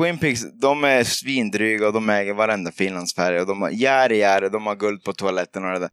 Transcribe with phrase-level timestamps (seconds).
[0.00, 3.40] Twin Peaks, de är svindryga och de äger varenda Finlandsfärja.
[3.40, 5.90] Och de har järi, järi, de har guld på toaletten och det där.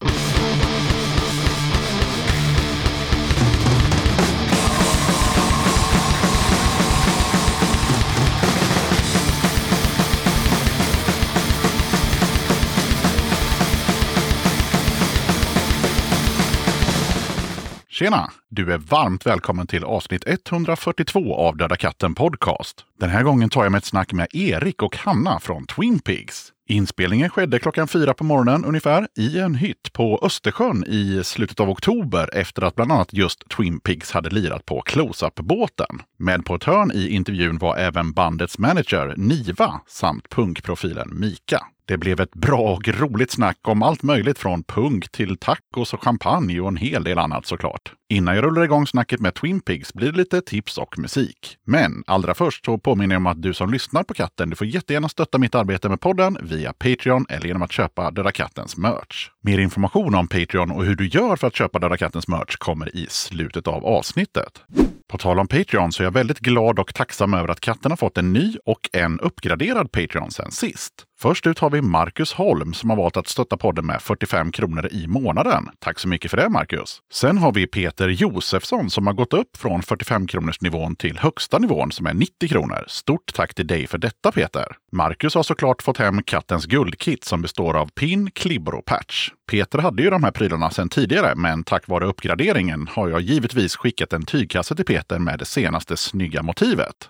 [17.99, 18.31] Tjena!
[18.49, 22.85] Du är varmt välkommen till avsnitt 142 av Döda katten Podcast.
[22.99, 26.53] Den här gången tar jag med ett snack med Erik och Hanna från Twin Pigs.
[26.67, 31.69] Inspelningen skedde klockan fyra på morgonen ungefär i en hytt på Östersjön i slutet av
[31.69, 36.01] oktober efter att bland annat just Twin Pigs hade lirat på Close-Up-båten.
[36.19, 41.67] Med på ett hörn i intervjun var även bandets manager Niva samt punkprofilen Mika.
[41.87, 46.03] Det blev ett bra och roligt snack om allt möjligt från punk till tacos och
[46.03, 47.93] champagne och en hel del annat såklart.
[48.09, 51.57] Innan jag rullar igång snacket med Twin Pigs blir det lite tips och musik.
[51.65, 54.67] Men allra först så påminner jag om att du som lyssnar på katten, du får
[54.67, 59.29] jättegärna stötta mitt arbete med podden via Patreon eller genom att köpa Döda Kattens merch.
[59.41, 62.95] Mer information om Patreon och hur du gör för att köpa Döda Kattens merch kommer
[62.95, 64.61] i slutet av avsnittet.
[65.07, 67.97] På tal om Patreon så är jag väldigt glad och tacksam över att katten har
[67.97, 70.93] fått en ny och en uppgraderad Patreon sen sist.
[71.19, 74.87] Först ut har vi Marcus Holm som har valt att stötta podden med 45 kronor
[74.91, 75.69] i månaden.
[75.79, 77.01] Tack så mycket för det Marcus!
[77.13, 81.17] Sen har vi Peter Peter Josefsson som har gått upp från 45 kronors nivån till
[81.17, 82.85] högsta nivån som är 90 kronor.
[82.87, 84.65] Stort tack till dig för detta Peter!
[84.91, 89.29] Marcus har såklart fått hem kattens guldkit som består av pin, klibbor och patch.
[89.51, 93.75] Peter hade ju de här prylarna sedan tidigare, men tack vare uppgraderingen har jag givetvis
[93.75, 97.09] skickat en tygkasse till Peter med det senaste snygga motivet.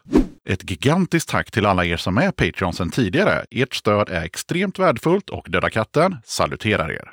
[0.49, 3.45] Ett gigantiskt tack till alla er som är Patreon sedan tidigare.
[3.52, 7.11] Ert stöd är extremt värdefullt och Döda katten saluterar er.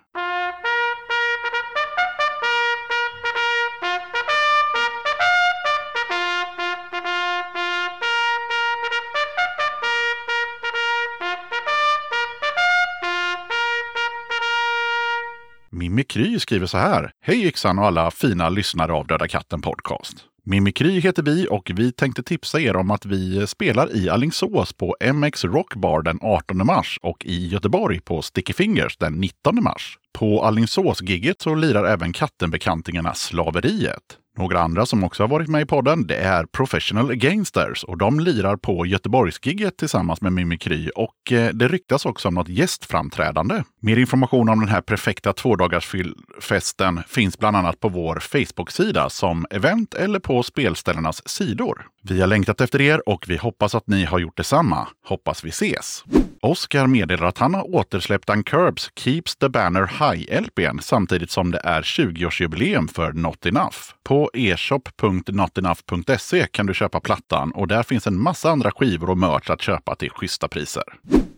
[15.75, 17.11] Mimikry skriver så här.
[17.20, 20.17] Hej Yxan och alla fina lyssnare av Döda katten Podcast.
[20.45, 24.96] Mimikry heter vi och vi tänkte tipsa er om att vi spelar i Allingsås på
[25.14, 29.98] MX Rock Bar den 18 mars och i Göteborg på Sticky Fingers den 19 mars.
[30.12, 34.18] På Allingsås-gigget så lirar även Kattenbekantingarna Slaveriet.
[34.36, 38.20] Några andra som också har varit med i podden, det är Professional Gangsters och de
[38.20, 43.62] lirar på Göteborgsgigget tillsammans med Mimikry och eh, det ryktas också om något gästframträdande.
[43.80, 49.94] Mer information om den här perfekta tvådagarsfesten finns bland annat på vår Facebook-sida som event
[49.94, 51.86] eller på spelställenas sidor.
[52.02, 54.89] Vi har längtat efter er och vi hoppas att ni har gjort detsamma.
[55.08, 56.05] Hoppas vi ses!
[56.44, 61.82] Oscar meddelar att han har återsläppt Uncurbs Keeps the Banner High-LPn samtidigt som det är
[61.82, 63.77] 20-årsjubileum för Not Enough.
[64.02, 69.50] På eshop.notenough.se kan du köpa plattan och där finns en massa andra skivor och merch
[69.50, 70.84] att köpa till schyssta priser.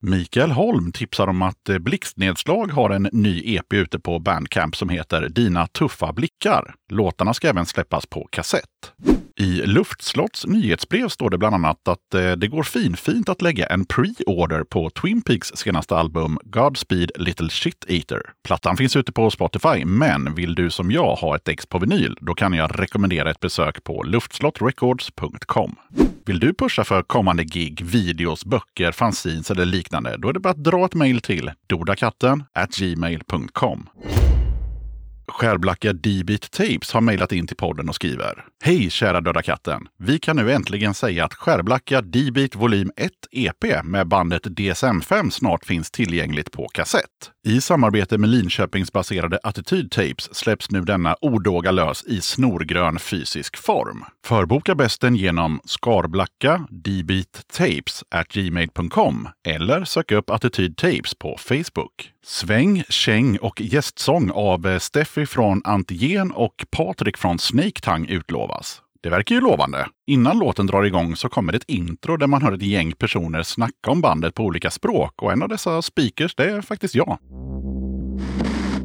[0.00, 4.88] Mikael Holm tipsar om att eh, Blixtnedslag har en ny EP ute på Bandcamp som
[4.88, 6.74] heter Dina tuffa blickar.
[6.90, 8.92] Låtarna ska även släppas på kassett.
[9.38, 13.84] I Luftslotts nyhetsbrev står det bland annat att eh, det går finfint att lägga en
[13.84, 18.22] pre-order på Twin Peaks senaste album Godspeed Little Shit Eater.
[18.44, 22.18] Plattan finns ute på Spotify, men vill du som jag ha ett ex på vinyl,
[22.20, 25.76] då kan jag rekommendera ett besök på luftslotrecords.com.
[26.26, 30.50] Vill du pusha för kommande gig, videos, böcker, fanzines eller liknande, då är det bara
[30.50, 32.44] att dra ett mejl till dodakatten
[32.78, 33.88] gmail.com.
[35.28, 39.88] Skärblacka D-Beat Tapes har mejlat in till podden och skriver Hej kära Döda katten!
[39.98, 45.64] Vi kan nu äntligen säga att Skärblacka D-Beat volym 1 EP med bandet DSM-5 snart
[45.64, 47.32] finns tillgängligt på kassett.
[47.46, 54.04] I samarbete med Linköpingsbaserade Attityd Tapes släpps nu denna odåga lös i snorgrön fysisk form.
[54.26, 62.15] Förboka bästen genom skarblacka dbeattapes at gmail.com eller sök upp Attityd Tapes på Facebook.
[62.28, 68.82] Sväng, käng och gästsång av Steffi från Antigen och Patrik från Snake Tongue utlovas.
[69.02, 69.86] Det verkar ju lovande.
[70.06, 73.90] Innan låten drar igång så kommer ett intro där man hör ett gäng personer snacka
[73.90, 77.18] om bandet på olika språk och en av dessa speakers, det är faktiskt jag.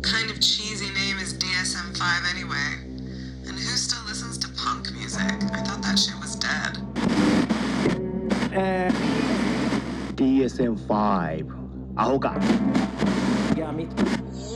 [0.04, 2.02] kind of cheesy name is DSM-5
[2.36, 2.70] anyway?
[3.48, 5.22] And who still listens to punk music?
[5.22, 6.78] I thought that shit was dead.
[10.16, 11.52] DSM-5
[13.61, 13.75] Ahoga.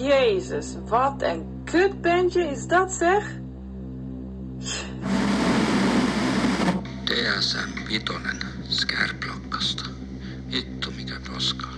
[0.01, 3.25] Jezus, wat een kutbandje is dat zeg?
[7.05, 8.39] DSM Vitonen
[8.69, 9.85] Skärplokkasta.
[10.51, 11.75] Vittu mikä paskaa.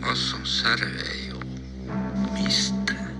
[0.00, 1.40] Basson särve ei oo
[2.32, 3.10] mistään.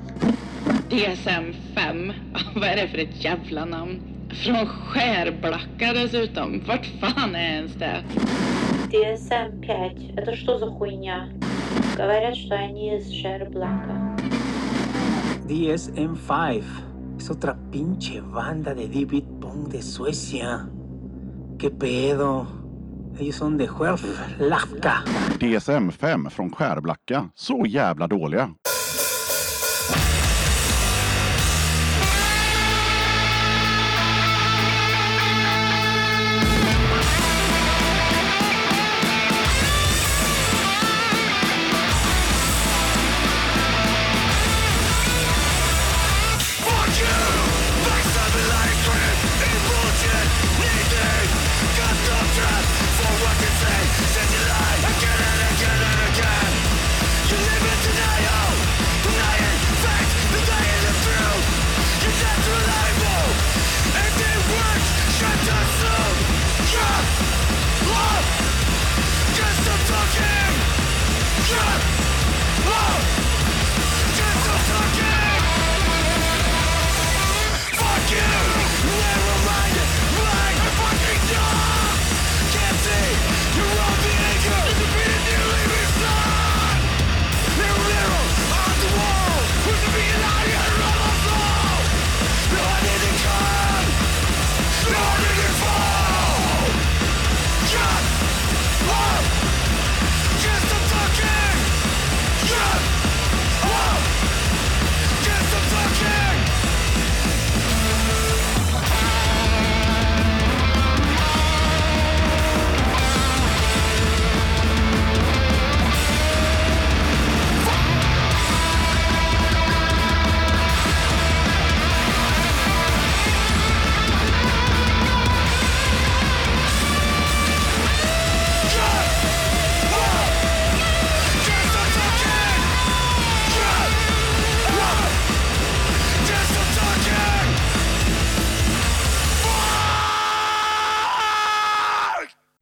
[0.90, 2.14] DSM 5.
[2.54, 4.00] Vad är det för ett jävla namn?
[4.44, 6.62] Från Skärblacka dessutom.
[6.66, 8.04] Vart fan är ens det?
[8.92, 10.18] DSM-5.
[10.20, 11.28] Это что за хуйня?
[12.00, 14.16] Говорят, что они из Шерблака.
[15.48, 16.62] DSM-5
[17.18, 20.68] es otra pinche banda de D-Beat Punk de Suecia.
[21.58, 22.46] ¿Qué pedo?
[23.18, 25.04] Ellos son de Skärblacka.
[25.38, 27.30] DSM-5 från Skärblacka.
[27.34, 28.50] Så jävla dåliga.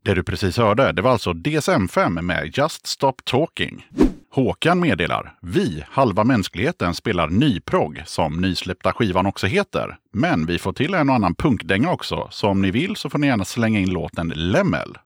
[0.09, 3.85] Det du precis hörde, det var alltså DSM-5 med Just Stop Talking.
[4.31, 9.97] Håkan meddelar, vi, halva mänskligheten, spelar nyprogg, som nysläppta skivan också heter.
[10.13, 13.19] Men vi får till en och annan punkdänga också, så om ni vill så får
[13.19, 14.97] ni gärna slänga in låten Lemmel.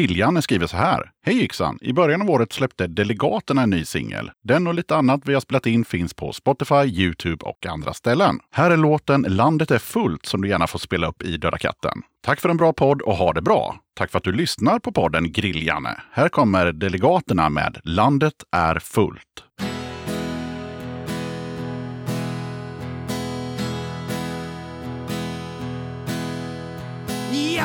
[0.00, 1.10] Grilljanne skriver så här.
[1.26, 1.78] Hej Yxan!
[1.80, 4.30] I början av året släppte Delegaterna en ny singel.
[4.44, 8.38] Den och lite annat vi har spelat in finns på Spotify, Youtube och andra ställen.
[8.50, 12.02] Här är låten Landet är fullt som du gärna får spela upp i Döda katten.
[12.24, 13.76] Tack för en bra podd och ha det bra!
[13.96, 16.00] Tack för att du lyssnar på podden Grilljanne.
[16.12, 19.44] Här kommer Delegaterna med Landet är fullt.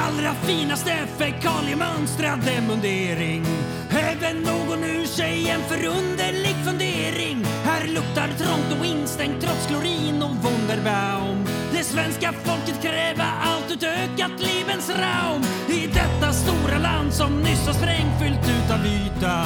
[0.07, 3.45] Allra finaste fekaliemönstrade mundering
[3.89, 7.45] Häver någon ur sig en förunderlig fundering.
[7.63, 11.45] Här luktar trångt och instängt trots klorin och Wunderbaum.
[11.71, 15.41] Det svenska folket kräver allt utökat livens raum.
[15.69, 19.43] I detta stora land som nyss har sprängfyllt utav yta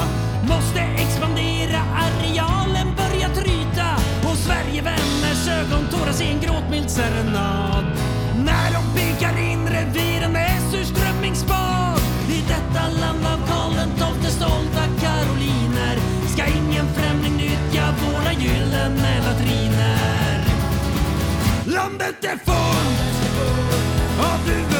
[0.47, 3.87] Måste expandera, arealen börja tryta
[4.29, 7.85] Och Sverigevänners ögontårar i en gråtmild serenad.
[8.45, 11.99] När de pekar in reviren surströmmingsbad
[12.29, 15.97] I detta land av Karl XII, stolta karoliner
[16.33, 20.43] Ska ingen främling nyttja våra gyllene latriner
[21.65, 23.29] Landet är fullt
[24.19, 24.78] av duvor.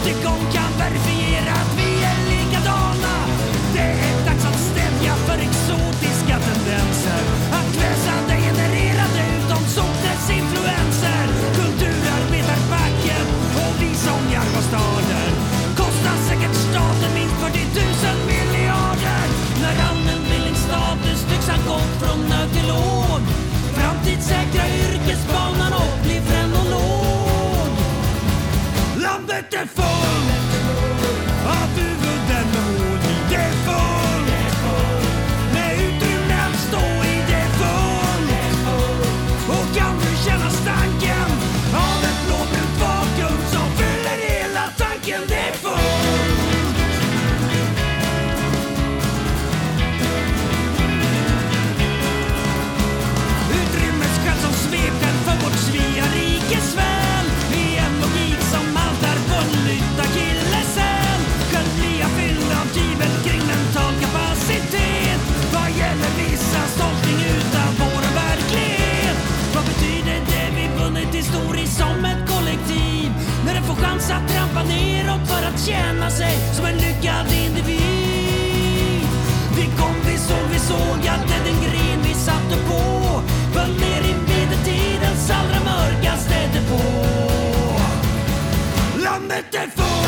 [0.00, 1.19] återgång kan verifieras
[77.00, 77.80] lyckad individ
[79.56, 84.00] Vi kom, vi såg, vi såg att det den gren vi satte på föll ner
[84.00, 86.82] i medeltidens allra mörkaste depå.
[89.04, 89.99] Landet är fullt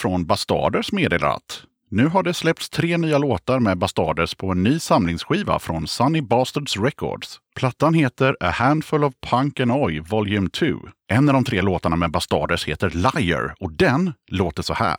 [0.00, 4.62] från Bastarders meddelar att nu har det släppts tre nya låtar med Bastarders på en
[4.62, 7.38] ny samlingsskiva från Sunny Bastards Records.
[7.56, 10.66] Plattan heter A Handful of Punk and Oi Volume 2.
[11.12, 14.96] En av de tre låtarna med Bastarders heter Liar och den låter så här.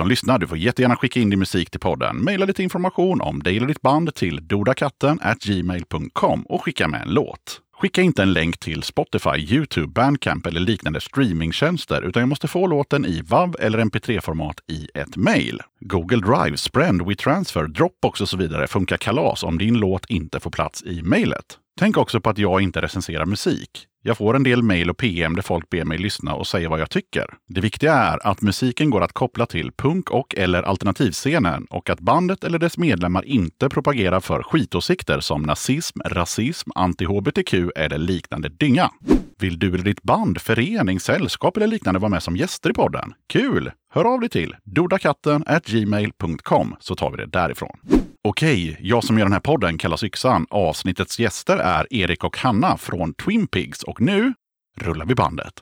[0.00, 2.24] Som lyssnar, du får jättegärna skicka in din musik till podden.
[2.24, 7.14] Maila lite information om dig eller ditt band till dodakatten gmail.com och skicka med en
[7.14, 7.60] låt.
[7.80, 12.66] Skicka inte en länk till Spotify, Youtube, Bandcamp eller liknande streamingtjänster, utan jag måste få
[12.66, 15.60] låten i WAV eller MP3-format i ett mejl.
[15.80, 20.50] Google Drive, Sprend, WeTransfer, Dropbox och så vidare funkar kalas om din låt inte får
[20.50, 21.58] plats i mejlet.
[21.78, 23.86] Tänk också på att jag inte recenserar musik.
[24.02, 26.80] Jag får en del mejl och PM där folk ber mig lyssna och säga vad
[26.80, 27.26] jag tycker.
[27.48, 32.00] Det viktiga är att musiken går att koppla till punk och eller alternativscenen och att
[32.00, 38.90] bandet eller dess medlemmar inte propagerar för skitåsikter som nazism, rasism, anti-hbtq eller liknande dynga.
[39.38, 43.14] Vill du eller ditt band, förening, sällskap eller liknande vara med som gäster i podden?
[43.26, 43.70] Kul!
[43.92, 47.78] Hör av dig till dodakatten gmail.com så tar vi det därifrån.
[48.24, 50.46] Okej, jag som gör den här podden kallas Yxan.
[50.50, 54.32] Avsnittets gäster är Erik och Hanna från Twin Pigs och nu
[54.80, 55.52] rullar vi bandet.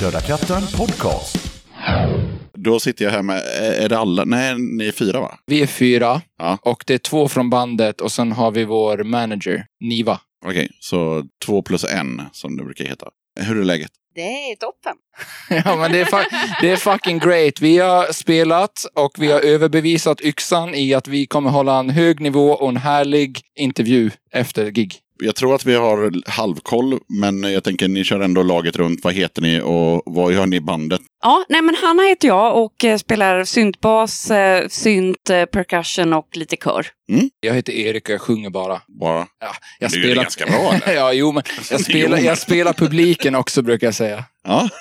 [0.00, 1.52] Döda katten podcast.
[2.54, 4.24] Då sitter jag här med, är det alla?
[4.24, 5.38] Nej, ni är fyra va?
[5.46, 6.58] Vi är fyra Ja.
[6.62, 10.20] och det är två från bandet och sen har vi vår manager, Niva.
[10.46, 13.06] Okej, så två plus en som det brukar heta.
[13.36, 13.90] Hur är läget?
[14.14, 14.96] Det är toppen.
[15.64, 16.26] Ja, men det är,
[16.62, 17.60] det är fucking great.
[17.60, 22.20] Vi har spelat och vi har överbevisat yxan i att vi kommer hålla en hög
[22.20, 24.94] nivå och en härlig intervju efter gig.
[25.18, 29.04] Jag tror att vi har halvkoll, men jag tänker ni kör ändå laget runt.
[29.04, 31.00] Vad heter ni och vad gör ni i bandet?
[31.22, 36.28] Ja, nej men Hanna heter jag och eh, spelar syntbas, eh, synt, eh, percussion och
[36.32, 36.86] lite kör.
[37.40, 38.82] Jag heter Erik och jag sjunger bara.
[39.00, 39.26] Bara?
[39.40, 40.94] Ja, jag Du gör det ganska bra, eller?
[41.00, 44.24] ja, jo, men jag spelar, jag spelar publiken också brukar jag säga.
[44.44, 44.68] Ja.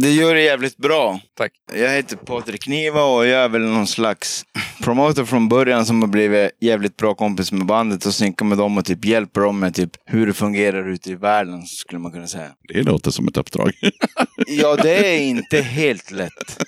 [0.00, 1.20] Det gör det jävligt bra.
[1.36, 1.52] Tack.
[1.72, 4.44] Jag heter Patrik Niva och jag är väl någon slags
[4.82, 8.78] promoter från början som har blivit jävligt bra kompis med bandet och synkar med dem
[8.78, 12.26] och typ hjälper dem med typ hur det fungerar ute i världen, skulle man kunna
[12.26, 12.48] säga.
[12.74, 13.72] Det låter som ett uppdrag.
[14.46, 16.62] Ja, det är inte helt lätt.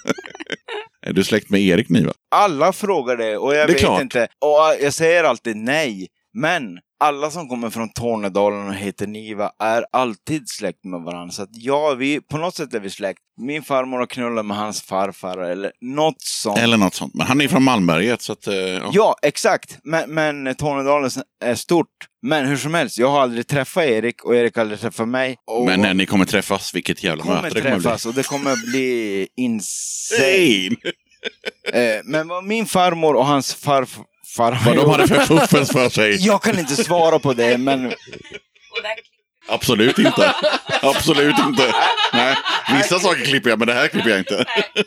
[1.07, 2.13] är du släkt med Erik Niva?
[2.31, 4.03] Alla frågar det och jag Det vet klart.
[4.03, 4.21] inte.
[4.23, 6.07] Och jag säger alltid nej.
[6.35, 11.33] Men alla som kommer från Tornedalen och heter Niva är alltid släkt med varandra.
[11.33, 13.19] Så att ja, vi, på något sätt är vi släkt.
[13.41, 16.59] Min farmor har knullat med hans farfar eller något sånt.
[16.59, 17.15] Eller något sånt.
[17.15, 18.47] Men han är från Malmberget, så att...
[18.47, 18.91] eh, Ja.
[18.93, 19.79] Ja, exakt.
[19.85, 21.11] Men, men Tornedalen
[21.45, 21.89] är stort.
[22.23, 25.37] Men hur som helst, jag har aldrig träffat Erik och Erik har aldrig träffat mig.
[25.47, 27.83] Och Men när ni kommer träffas, vilket jävla kommer möte det kommer bli.
[27.85, 30.77] träffas och det kommer bli insane.
[31.73, 34.05] Eh, Men vad min farmor och hans farfar...
[34.39, 36.17] Vad de hade för fuffens för sig.
[36.27, 37.93] Jag kan inte svara på det, men...
[39.49, 40.35] Absolut inte.
[40.83, 41.75] Absolut inte.
[42.13, 42.35] Nej.
[42.77, 44.45] Vissa saker klipper jag, men det här klipper jag inte.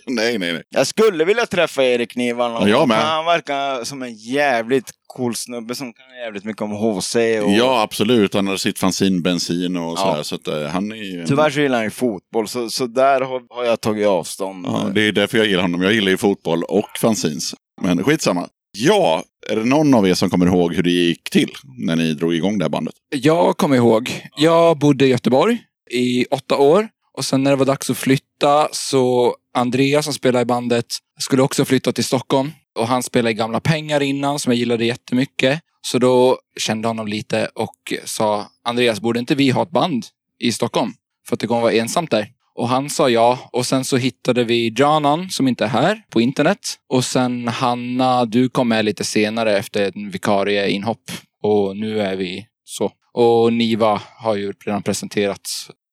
[0.07, 0.63] nej, nej, nej.
[0.69, 2.97] Jag skulle vilja träffa Erik Niva någon Ja, jag med.
[2.97, 7.15] Han verkar som en jävligt cool snubbe som kan jävligt mycket om HC.
[7.15, 7.51] Och...
[7.51, 8.33] Ja, absolut.
[8.33, 9.97] Han har sitt fanzin, bensin och Ja.
[9.97, 10.23] sådär.
[10.23, 11.25] Så att, eh, han är ju...
[11.27, 14.65] Tyvärr så gillar han ju fotboll, så, så där har, har jag tagit avstånd.
[14.65, 15.81] Ja, det är därför jag gillar honom.
[15.81, 17.53] Jag gillar ju fotboll och fanzines.
[17.81, 18.47] Men skitsamma.
[18.71, 22.13] Ja, är det någon av er som kommer ihåg hur det gick till när ni
[22.13, 22.93] drog igång det här bandet?
[23.09, 25.59] Jag kommer ihåg, jag bodde i Göteborg
[25.91, 30.41] i åtta år och sen när det var dags att flytta så Andreas som spelar
[30.41, 30.85] i bandet
[31.19, 34.85] skulle också flytta till Stockholm och han spelade i Gamla Pengar innan som jag gillade
[34.85, 35.61] jättemycket.
[35.81, 40.05] Så då kände honom lite och sa Andreas, borde inte vi ha ett band
[40.39, 40.93] i Stockholm?
[41.27, 42.27] För att det kommer vara ensamt där.
[42.57, 43.39] Och han sa ja.
[43.51, 46.59] Och sen så hittade vi Janan som inte är här på internet.
[46.89, 51.11] Och sen Hanna, du kom med lite senare efter en vikarie inhopp.
[51.43, 52.91] Och nu är vi så.
[53.13, 55.49] Och Niva har ju redan presenterat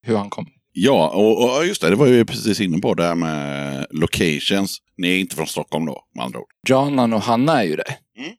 [0.06, 0.46] hur han kom.
[0.72, 4.78] Ja, och, och just det, det var ju precis inne på det här med locations.
[4.96, 6.46] Ni är inte från Stockholm då, med andra ord.
[6.68, 7.96] Janan och Hanna är ju det.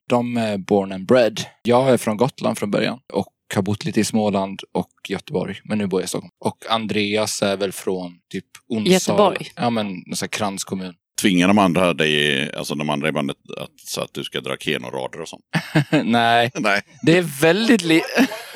[0.10, 1.42] De är born and bred.
[1.64, 5.60] Jag är från Gotland från början och har bott lite i Småland och Göteborg.
[5.63, 6.31] Men nu bor jag i Stockholm.
[6.45, 8.93] Och Andreas är väl från typ Onsala.
[8.93, 9.47] Göteborg.
[9.55, 10.93] Ja, men någon sån här kranskommun.
[11.21, 14.58] Tvingar de andra dig, alltså de andra i bandet, att, så att du ska dra
[14.58, 15.43] kenorader och sånt?
[16.03, 16.51] Nej.
[16.55, 16.81] Nej.
[17.01, 18.01] Det är väldigt li...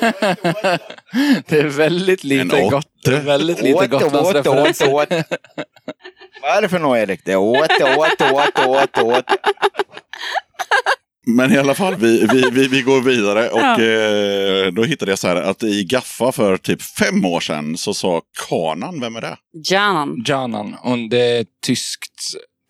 [1.46, 2.86] det är väldigt lite En gott.
[3.04, 4.94] Det är väldigt lite Åt, åt, Gotlandsreferenser.
[4.94, 5.24] åt, åt.
[6.42, 7.20] Vad är det för något Erik?
[7.24, 9.24] Det är åt, åt, åt, åt, åt.
[11.26, 13.82] Men i alla fall, vi, vi, vi, vi går vidare och Ja.
[13.82, 17.94] eh, då hittade jag så här att i Gaffa för typ fem år sedan så
[17.94, 19.36] sa Kanan, vem är det?
[19.70, 20.24] Janan.
[20.26, 20.74] Janan.
[20.82, 22.10] Och det är tyskt.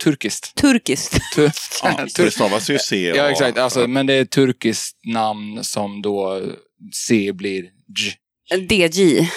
[0.05, 0.55] Turkiskt.
[0.55, 1.19] Turkiskt.
[1.35, 1.51] Tu-
[1.83, 3.13] Ja, det stavas ju C.
[3.17, 3.59] Ja, exakt.
[3.59, 6.43] Alltså, men det är ett turkiskt namn som då
[6.95, 8.13] C blir J.
[8.71, 9.29] DJ.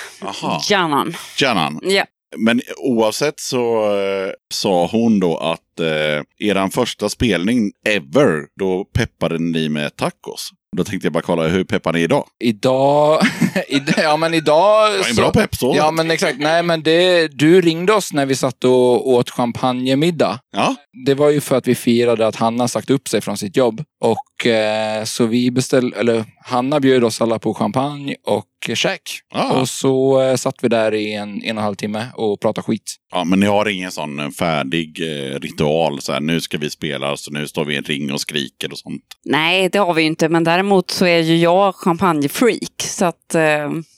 [0.69, 1.13] Janan.
[1.39, 1.80] Janan.
[1.84, 2.06] Ja.
[2.37, 9.39] Men oavsett så eh, sa hon då att eh, eran första spelning ever, då peppade
[9.39, 10.49] ni med tacos.
[10.77, 12.25] Då tänkte jag bara kolla, hur peppar ni idag?
[12.39, 13.21] Idag,
[13.97, 14.97] ja, men idag...
[14.97, 15.77] var en bra pepsås.
[15.77, 16.39] Ja, men exakt.
[16.39, 20.39] Nej, men det, du ringde oss när vi satt och åt champagnemiddag.
[20.51, 20.75] Ja.
[21.05, 23.83] Det var ju för att vi firade att Hanna sagt upp sig från sitt jobb.
[24.01, 29.01] Och eh, så vi beställde, eller Hanna bjöd oss alla på champagne och käk.
[29.33, 29.61] Ah.
[29.61, 32.65] Och så eh, satt vi där i en, en och en halv timme och pratade
[32.65, 32.95] skit.
[33.11, 36.69] Ja, men ni har ingen sån eh, färdig eh, ritual, så här, nu ska vi
[36.69, 39.03] spela, så nu står vi i en ring och skriker och sånt.
[39.25, 42.73] Nej, det har vi ju inte, men däremot så är ju jag champagnefreak.
[42.77, 43.42] Så att, eh,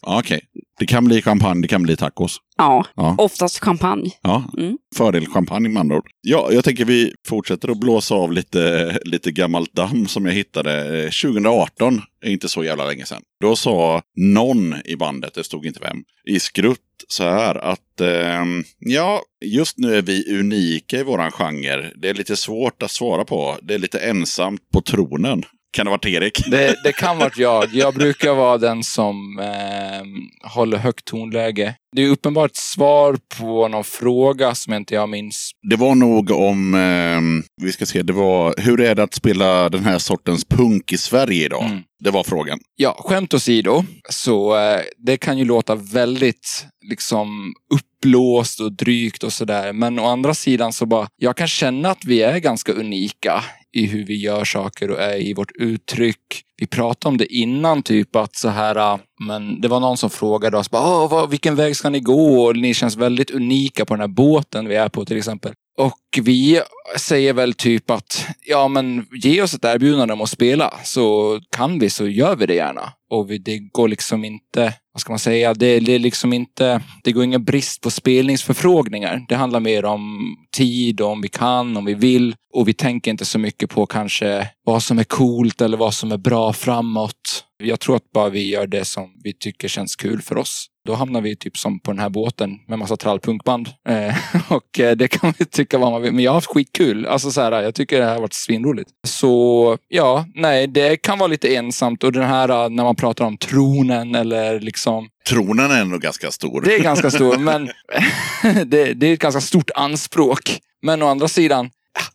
[0.01, 0.39] Ja, Okej,
[0.79, 2.38] det kan bli champagne, det kan bli tacos.
[2.58, 3.15] ja, Ja.
[3.17, 4.12] oftast champagne.
[4.21, 4.77] Ja, Mm.
[4.95, 6.10] fördel champagne med andra ord.
[6.21, 11.03] Ja, jag tänker vi fortsätter att blåsa av lite, lite gammalt damm som jag hittade
[11.03, 12.01] eh, 2018.
[12.21, 13.21] är inte så jävla länge sedan.
[13.41, 18.63] Då sa någon i bandet, det stod inte vem, i skrutt så här att ehm,
[18.79, 21.91] ja, just nu är vi unika i våran genre.
[21.95, 23.58] Det är lite svårt att svara på.
[23.62, 25.43] Det är lite ensamt på tronen.
[25.75, 26.45] Kan det ha varit Erik?
[26.51, 27.73] Det, det kan vara jag.
[27.73, 31.75] Jag brukar vara den som eh, håller högt tonläge.
[31.95, 35.51] Det är uppenbart svar på någon fråga som inte jag minns.
[35.69, 39.69] Det var nog om, ehm, vi ska se, det var hur är det att spela
[39.69, 41.65] den här sortens punk i Sverige idag?
[41.65, 41.83] Mm.
[42.03, 42.59] Det var frågan.
[42.75, 49.33] Ja, skämt åsido, så eh, det kan ju låta väldigt liksom uppblåst och drygt och
[49.33, 49.73] sådär.
[49.73, 53.43] Men å andra sidan så bara, jag kan känna att vi är ganska unika
[53.75, 56.43] i hur vi gör saker och är i vårt uttryck.
[56.57, 60.09] Vi pratade om det innan, typ att så här, äh, men det var någon som
[60.09, 62.45] frågade oss, vad, vilken väg ska ni gå?
[62.45, 65.53] Och ni känns väldigt unika på den här båten vi är på till exempel.
[65.77, 66.62] Och vi
[66.97, 71.80] säger väl typ att, ja men ge oss ett erbjudande om att spela så kan
[71.80, 72.93] vi så gör vi det gärna.
[73.10, 76.82] Och vi, det går liksom inte, vad ska man säga, det, det är liksom inte,
[77.04, 79.25] det går ingen brist på spelningsförfrågningar.
[79.30, 82.36] Det handlar mer om tid, om vi kan, om vi vill.
[82.54, 86.12] Och vi tänker inte så mycket på kanske vad som är coolt eller vad som
[86.12, 87.45] är bra framåt.
[87.63, 90.67] Jag tror att bara vi gör det som vi tycker känns kul för oss.
[90.86, 93.69] Då hamnar vi typ som på den här båten med massa trallpunkband.
[93.89, 94.15] Eh,
[94.51, 96.04] och eh, det kan vi tycka vad man vill.
[96.11, 97.05] Men jag har haft skitkul.
[97.05, 98.89] Alltså så här, jag tycker det här har varit svinroligt.
[99.07, 102.03] Så ja, nej, det kan vara lite ensamt.
[102.03, 106.31] Och den här eh, när man pratar om tronen eller liksom Tronen är ändå ganska
[106.31, 106.61] stor.
[106.61, 107.65] det är ganska stor, men
[108.65, 110.59] det, det är ett ganska stort anspråk.
[110.81, 111.69] Men å andra sidan,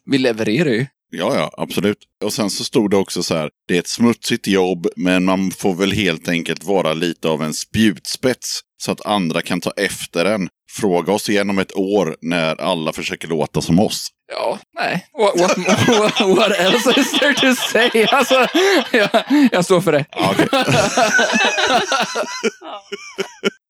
[0.05, 0.87] vi levererar ju.
[1.11, 1.99] Ja, ja, absolut.
[2.25, 5.51] Och sen så stod det också så här, det är ett smutsigt jobb, men man
[5.51, 10.25] får väl helt enkelt vara lite av en spjutspets så att andra kan ta efter
[10.25, 10.49] en.
[10.73, 14.09] Fråga oss igen om ett år när alla försöker låta som oss.
[14.33, 15.07] Ja, nej.
[15.19, 15.59] What, what,
[15.99, 18.07] what, what else is there to say?
[18.13, 18.47] Alltså,
[18.93, 19.09] jag,
[19.53, 20.05] jag står för det.
[20.11, 20.49] Ja, okej.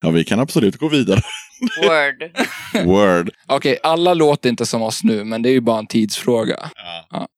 [0.00, 1.20] ja, vi kan absolut gå vidare.
[1.82, 2.30] Word.
[2.86, 3.30] Word.
[3.46, 6.70] Okej, alla låter inte som oss nu, men det är ju bara en tidsfråga.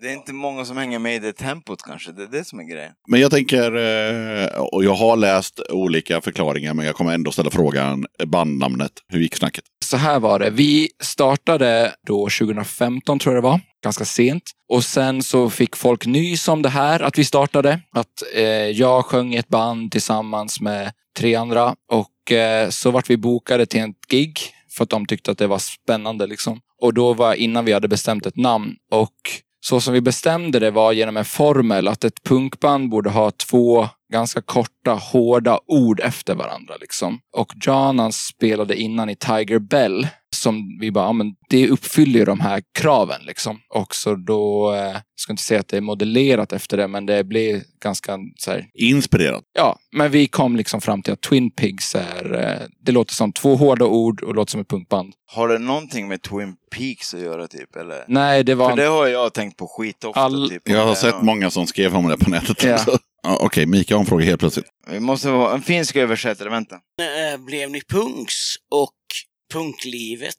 [0.00, 2.12] Det är inte många som hänger med i det tempot kanske.
[2.12, 2.92] Det är det som är grejen.
[3.08, 7.50] Men jag tänker, eh, och jag har läst olika förklaringar, men jag kommer ändå ställa
[7.50, 9.64] frågan, bandnamnet, hur gick snacket?
[9.84, 10.50] Så här var det.
[10.50, 13.60] Vi startade då 2015 tror jag det var.
[13.84, 14.42] Ganska sent.
[14.68, 17.80] Och sen så fick folk nys om det här, att vi startade.
[17.96, 21.74] Att eh, jag sjöng i ett band tillsammans med tre andra.
[21.92, 24.38] Och Eh, så vart vi bokade till ett gig.
[24.70, 26.60] För att de tyckte att det var spännande liksom.
[26.80, 28.76] Och då var innan vi hade bestämt ett namn.
[28.90, 29.16] Och
[29.60, 33.88] så som vi bestämde det var genom en formel att ett punkband borde ha två
[34.12, 36.74] ganska korta, hårda ord efter varandra.
[36.80, 37.20] Liksom.
[37.36, 40.06] Och John han spelade innan i Tiger Bell.
[40.34, 43.58] Som vi bara, ja, men det uppfyller ju de här kraven liksom.
[43.74, 47.06] Och så då, eh, jag ska inte säga att det är modellerat efter det, men
[47.06, 49.42] det blir ganska så här, Inspirerat.
[49.52, 53.32] Ja, men vi kom liksom fram till att Twin Pigs är, eh, det låter som
[53.32, 55.12] två hårda ord och låter som ett punkband.
[55.32, 57.76] Har det någonting med Twin Peaks att göra typ?
[57.76, 58.04] Eller?
[58.08, 58.70] Nej, det var...
[58.70, 60.20] För det har jag tänkt på skitofta.
[60.20, 62.74] All- Typ, Jag har om sett många som skrev om det på nätet Ja.
[62.74, 62.98] också.
[63.22, 64.66] Ja, Okej, Mika har en fråga helt plötsligt.
[64.86, 66.74] Vi måste vara en finsk översättare, vänta.
[66.74, 68.96] Eh, blev ni punks och
[69.52, 70.34] punklivet?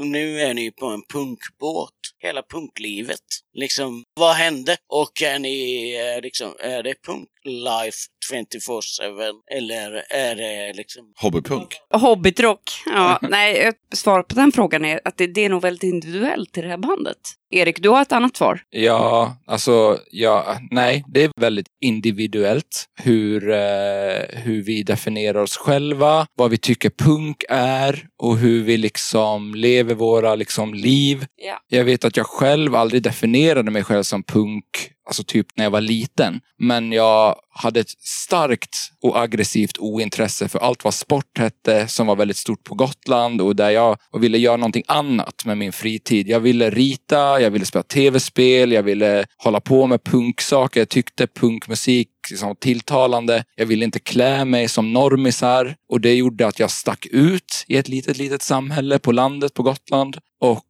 [0.00, 1.94] Nu är ni på en punkbåt.
[2.18, 3.20] Hela punklivet.
[3.60, 4.76] Liksom, vad hände?
[4.88, 7.98] Och är ni, eh, liksom, är det punklife
[8.32, 9.32] 24-7?
[9.50, 11.12] Eller är det liksom...
[11.16, 11.68] Hobbypunk.
[11.94, 12.70] Hobbytrock.
[12.86, 16.58] Ja, nej, ett svar på den frågan är att det, det är nog väldigt individuellt
[16.58, 17.18] i det här bandet.
[17.50, 18.60] Erik, du har ett annat svar.
[18.70, 26.26] Ja, alltså, ja, nej, det är väldigt individuellt hur, eh, hur vi definierar oss själva,
[26.34, 31.26] vad vi tycker punk är och hur vi liksom lever våra liksom liv.
[31.36, 31.58] Ja.
[31.68, 34.64] Jag vet att jag själv aldrig definierar definierade mig själv som punk,
[35.06, 36.40] alltså typ när jag var liten.
[36.58, 42.16] Men jag hade ett starkt och aggressivt ointresse för allt vad sport hette, som var
[42.16, 46.28] väldigt stort på Gotland och där jag ville göra någonting annat med min fritid.
[46.28, 50.80] Jag ville rita, jag ville spela tv-spel, jag ville hålla på med punksaker.
[50.80, 53.44] Jag tyckte punkmusik liksom, tilltalande.
[53.56, 57.76] Jag ville inte klä mig som normisar och det gjorde att jag stack ut i
[57.76, 60.18] ett litet, litet samhälle på landet på Gotland.
[60.40, 60.64] Och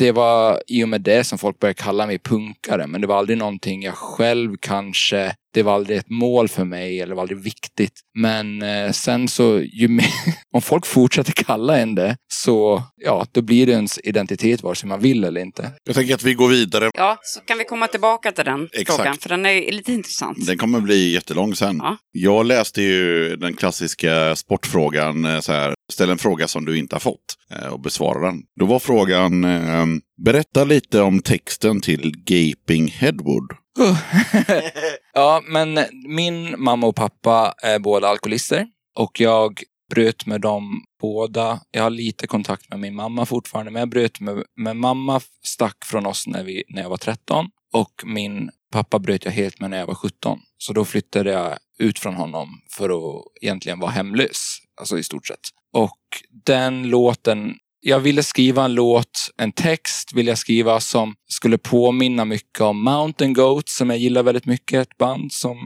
[0.00, 2.86] det var i och med det som folk började kalla mig punkare.
[2.86, 7.00] Men det var aldrig någonting jag själv kanske, det var aldrig ett mål för mig
[7.00, 7.92] eller var aldrig viktigt.
[8.18, 10.06] Men eh, sen så, ju mer,
[10.54, 14.88] om folk fortsätter kalla en det, så ja, då blir det ens identitet vare sig
[14.88, 15.70] man vill eller inte.
[15.84, 16.90] Jag tänker att vi går vidare.
[16.94, 18.96] Ja, så kan vi komma tillbaka till den Exakt.
[18.96, 20.46] frågan, för den är lite intressant.
[20.46, 21.76] Den kommer bli jättelång sen.
[21.82, 21.96] Ja.
[22.12, 26.94] Jag läste ju den klassiska sportfrågan, eh, så här, ställ en fråga som du inte
[26.94, 28.42] har fått eh, och besvara den.
[28.60, 29.86] Då var frågan, eh,
[30.24, 33.52] berätta lite om texten till Gaping Headwood.
[33.78, 33.98] Oh.
[35.14, 38.66] ja, men min mamma och pappa är båda alkoholister
[38.98, 41.60] och jag bröt med dem båda.
[41.70, 45.84] Jag har lite kontakt med min mamma fortfarande, men jag bröt med, med mamma stack
[45.84, 49.70] från oss när, vi, när jag var 13 och min pappa bröt jag helt med
[49.70, 50.38] när jag var 17.
[50.58, 55.26] Så då flyttade jag ut från honom för att egentligen vara hemlös, alltså i stort
[55.26, 55.40] sett.
[55.72, 55.98] Och
[56.44, 62.24] den låten jag ville skriva en låt, en text vill jag skriva som skulle påminna
[62.24, 64.88] mycket om Mountain Goats som jag gillar väldigt mycket.
[64.88, 65.58] Ett band som,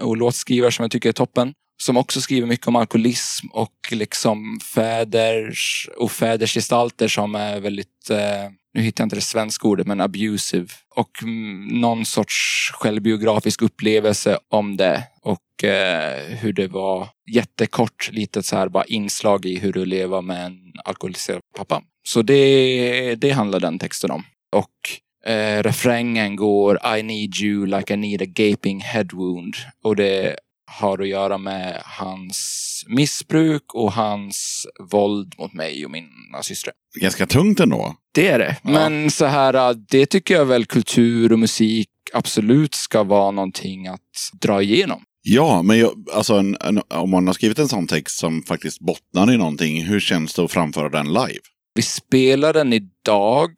[0.00, 1.54] och låtskrivare som jag tycker är toppen.
[1.82, 8.50] Som också skriver mycket om alkoholism och liksom fäders och fädersgestalter som är väldigt, eh,
[8.74, 10.66] nu hittar jag inte det svenska ordet, men abusive.
[10.96, 15.02] Och mm, någon sorts självbiografisk upplevelse om det.
[15.22, 20.22] Och eh, hur det var jättekort, litet så här bara inslag i hur du lever
[20.22, 21.82] med en alkoholiserad pappa.
[22.08, 24.24] Så det, det handlar den texten om.
[24.52, 29.54] Och eh, refrängen går I need you like I need a gaping head wound.
[29.82, 30.36] Och det
[30.80, 36.74] har att göra med hans missbruk och hans våld mot mig och mina systrar.
[37.00, 37.94] Ganska tungt ändå.
[38.14, 38.56] Det är det.
[38.62, 44.00] Men så här, det tycker jag väl kultur och musik absolut ska vara någonting att
[44.40, 45.02] dra igenom.
[45.22, 48.80] Ja, men jag, alltså en, en, om man har skrivit en sån text som faktiskt
[48.80, 51.40] bottnar i någonting, hur känns det att framföra den live?
[51.74, 53.50] Vi spelar den idag.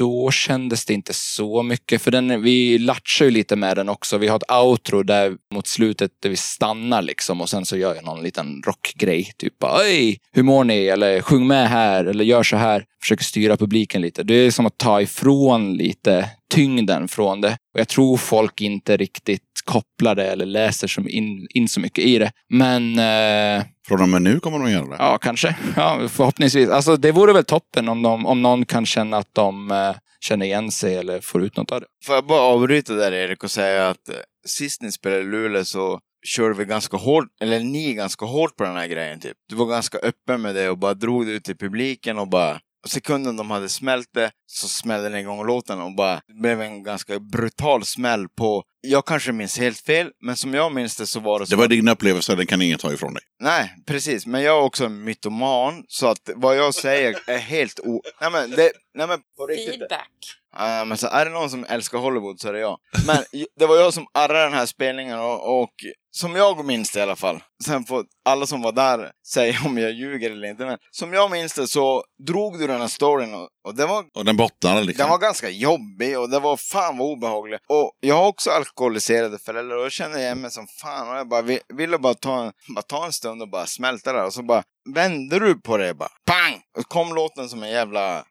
[0.00, 4.18] Då kändes det inte så mycket, för den, vi latchar ju lite med den också.
[4.18, 7.94] Vi har ett outro där mot slutet där vi stannar liksom och sen så gör
[7.94, 9.32] jag någon liten rockgrej.
[9.38, 10.86] Typ Oj, hur mår ni?
[10.86, 12.84] Eller sjung med här, eller gör så här.
[13.02, 14.22] Försöker styra publiken lite.
[14.22, 17.56] Det är som att ta ifrån lite tyngden från det.
[17.74, 22.04] Och jag tror folk inte riktigt kopplar det eller läser som in, in så mycket
[22.04, 22.32] i det.
[22.48, 22.98] Men...
[22.98, 24.96] Eh, från och med nu kommer de göra det?
[24.98, 25.56] Ja, kanske.
[25.76, 26.68] Ja, förhoppningsvis.
[26.68, 30.46] Alltså, det vore väl toppen om, de, om någon kan känna att de eh, känner
[30.46, 31.86] igen sig eller får ut något av det.
[32.06, 34.14] Får jag bara avbryta där Erik och säga att eh,
[34.46, 38.64] sist ni spelade i Luleå så körde vi ganska hårt, eller ni ganska hårt på
[38.64, 39.36] den här grejen typ.
[39.48, 42.60] Du var ganska öppen med det och bara drog det ut till publiken och bara
[42.86, 46.82] sekunden de hade smält det så smällde den igång låten och bara det blev en
[46.82, 51.20] ganska brutal smäll på, jag kanske minns helt fel, men som jag minns det så
[51.20, 53.22] var det så Det var din upplevelse, den kan ingen ta ifrån dig.
[53.40, 54.26] Nej, precis.
[54.26, 58.02] Men jag är också en mytoman, så att vad jag säger är helt o...
[58.20, 58.72] Nej men, det...
[58.94, 59.68] Nej men på riktigt.
[59.68, 60.10] Feedback.
[60.56, 62.78] Ja, men så är det någon som älskar Hollywood så är det jag.
[63.06, 63.16] Men
[63.58, 65.72] det var jag som arrade den här spelningen och, och
[66.10, 67.42] som jag minns det i alla fall.
[67.66, 70.66] Sen får alla som var där säga om jag ljuger eller inte.
[70.66, 74.04] Men som jag minns det så drog du den här storyn och, och det var
[74.14, 75.02] Och den bottnade liksom.
[75.02, 77.58] den var ganska jobbig och det var fan vad obehaglig.
[77.68, 81.08] Och jag har också alkoholiserade föräldrar och jag känner igen mig som fan.
[81.08, 84.12] Och jag bara vi- ville bara ta, en, bara ta en stund och bara smälta
[84.12, 84.22] det.
[84.22, 84.62] Och så bara
[84.94, 86.10] vände du på det bara.
[86.26, 86.60] Pang!
[86.78, 88.24] Och kom låten som en jävla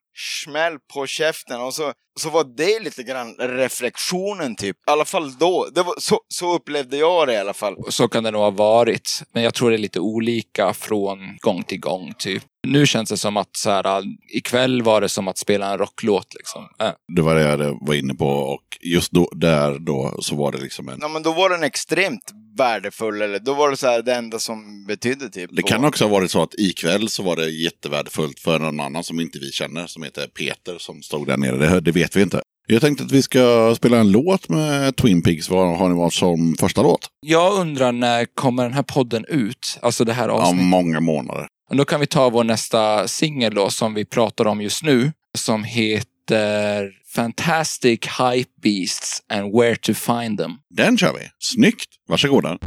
[0.43, 1.61] smäll på käften.
[1.61, 4.75] Och så, så var det lite grann reflektionen typ.
[4.75, 5.69] I alla fall då.
[5.75, 7.75] Det var, så, så upplevde jag det i alla fall.
[7.89, 9.21] Så kan det nog ha varit.
[9.33, 12.13] Men jag tror det är lite olika från gång till gång.
[12.17, 12.43] Typ.
[12.67, 14.03] Nu känns det som att så här,
[14.33, 16.33] ikväll var det som att spela en rocklåt.
[16.35, 16.67] Liksom.
[16.79, 16.91] Äh.
[17.15, 20.57] Det var det jag var inne på och just då, där då så var det
[20.57, 20.97] liksom en...
[21.01, 23.21] Ja men då var den extremt värdefull.
[23.21, 25.49] Eller då var det så här det enda som betydde typ.
[25.53, 29.03] Det kan också ha varit så att ikväll så var det jättevärdefullt för någon annan
[29.03, 31.57] som inte vi känner, som heter Peter, som stod där nere.
[31.57, 32.41] Det, det vet vi inte.
[32.67, 35.49] Jag tänkte att vi ska spela en låt med Twin Peaks.
[35.49, 37.07] Vad har ni valt som första låt?
[37.25, 39.79] Jag undrar när kommer den här podden ut?
[39.81, 40.65] Alltså det här Ja, avsnittet.
[40.67, 41.47] många månader.
[41.69, 45.11] Men Då kan vi ta vår nästa singel då som vi pratar om just nu.
[45.37, 50.51] Som heter Fantastic Hype Beasts and Where to Find Them.
[50.69, 51.19] Den kör vi.
[51.39, 51.87] Snyggt!
[52.09, 52.49] Varsågoda.
[52.49, 52.59] Men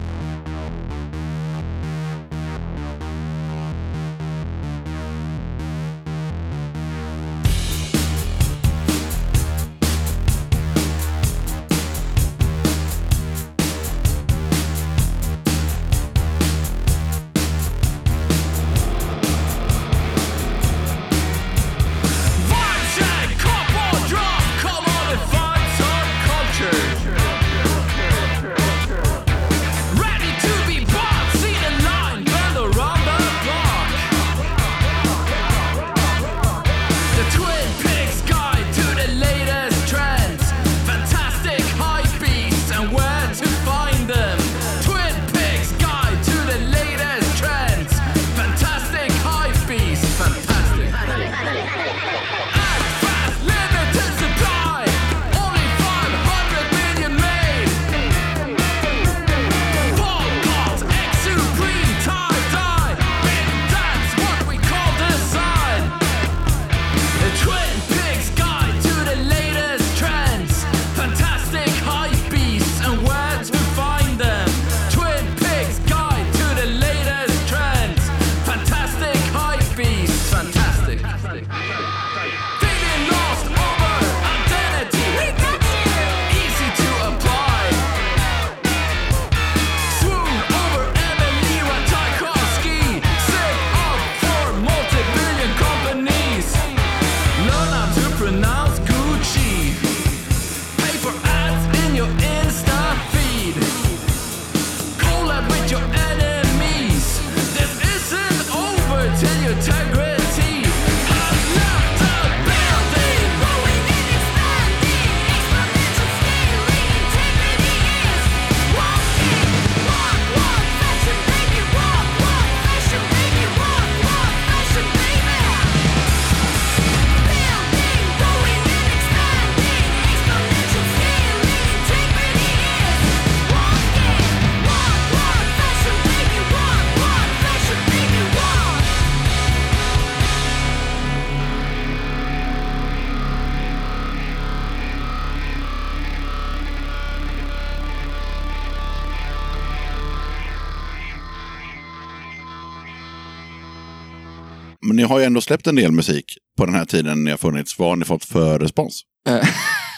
[155.13, 157.79] har ju ändå släppt en del musik på den här tiden ni har funnits.
[157.79, 159.03] Vad har ni fått för respons?
[159.29, 159.49] Eh,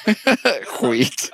[0.67, 1.31] skit.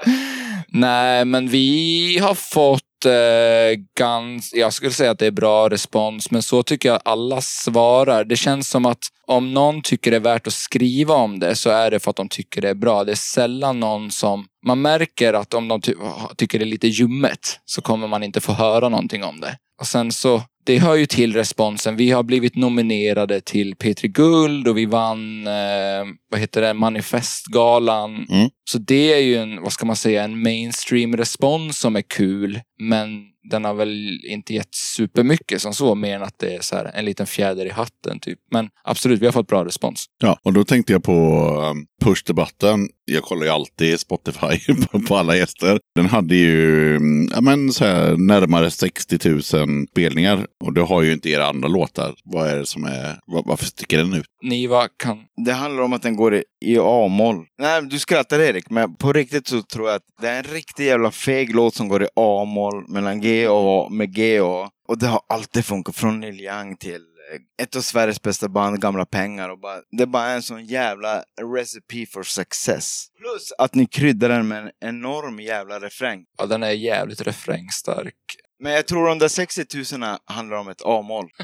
[0.68, 6.30] Nej, men vi har fått eh, gans, jag skulle säga att det är bra respons,
[6.30, 8.24] men så tycker jag alla svarar.
[8.24, 11.70] Det känns som att om någon tycker det är värt att skriva om det så
[11.70, 13.04] är det för att de tycker det är bra.
[13.04, 15.94] Det är sällan någon som, man märker att om de ty
[16.36, 19.56] tycker det är lite ljummet så kommer man inte få höra någonting om det.
[19.80, 21.96] Och sen så, det hör ju till responsen.
[21.96, 28.26] Vi har blivit nominerade till P3 Guld och vi vann, eh, vad heter det, Manifestgalan.
[28.30, 28.50] Mm.
[28.70, 32.60] Så det är ju en, vad ska man säga, en mainstream respons som är kul.
[32.78, 33.08] Men
[33.50, 36.90] den har väl inte gett supermycket som så, mer än att det är så här
[36.94, 38.38] en liten fjäder i hatten typ.
[38.50, 40.06] Men absolut, vi har fått bra respons.
[40.22, 41.12] Ja, och då tänkte jag på
[41.70, 42.88] um, push-debatten.
[43.14, 44.58] Jag kollar ju alltid Spotify
[45.08, 45.80] på- alla gäster.
[45.94, 49.42] Den hade ju mm, ja, men så här, närmare 60 000
[49.90, 50.46] spelningar.
[50.64, 52.14] Och det har ju inte era andra låtar.
[52.24, 54.24] Vad är det som är, var, varför sticker den ut?
[54.42, 55.18] Niva kan...
[55.46, 57.36] Det handlar om att den går i, i A-moll.
[57.58, 60.86] Nej, du skrattar Erik, men på riktigt så tror jag att det är en riktig
[60.86, 64.68] jävla feg låt som går i A-moll mellan G och A med G och A.
[64.88, 67.00] Och det har alltid funkat från Neil Young till
[67.62, 69.48] ett av Sveriges bästa band, Gamla Pengar.
[69.48, 71.22] Och bara, det är bara en sån jävla
[71.56, 73.06] recipe for success.
[73.18, 76.24] Plus att ni kryddar den med en enorm jävla refräng.
[76.38, 78.14] Ja, den är jävligt refrängstark.
[78.62, 81.28] Men jag tror de där 60 000 handlar om ett A-moll.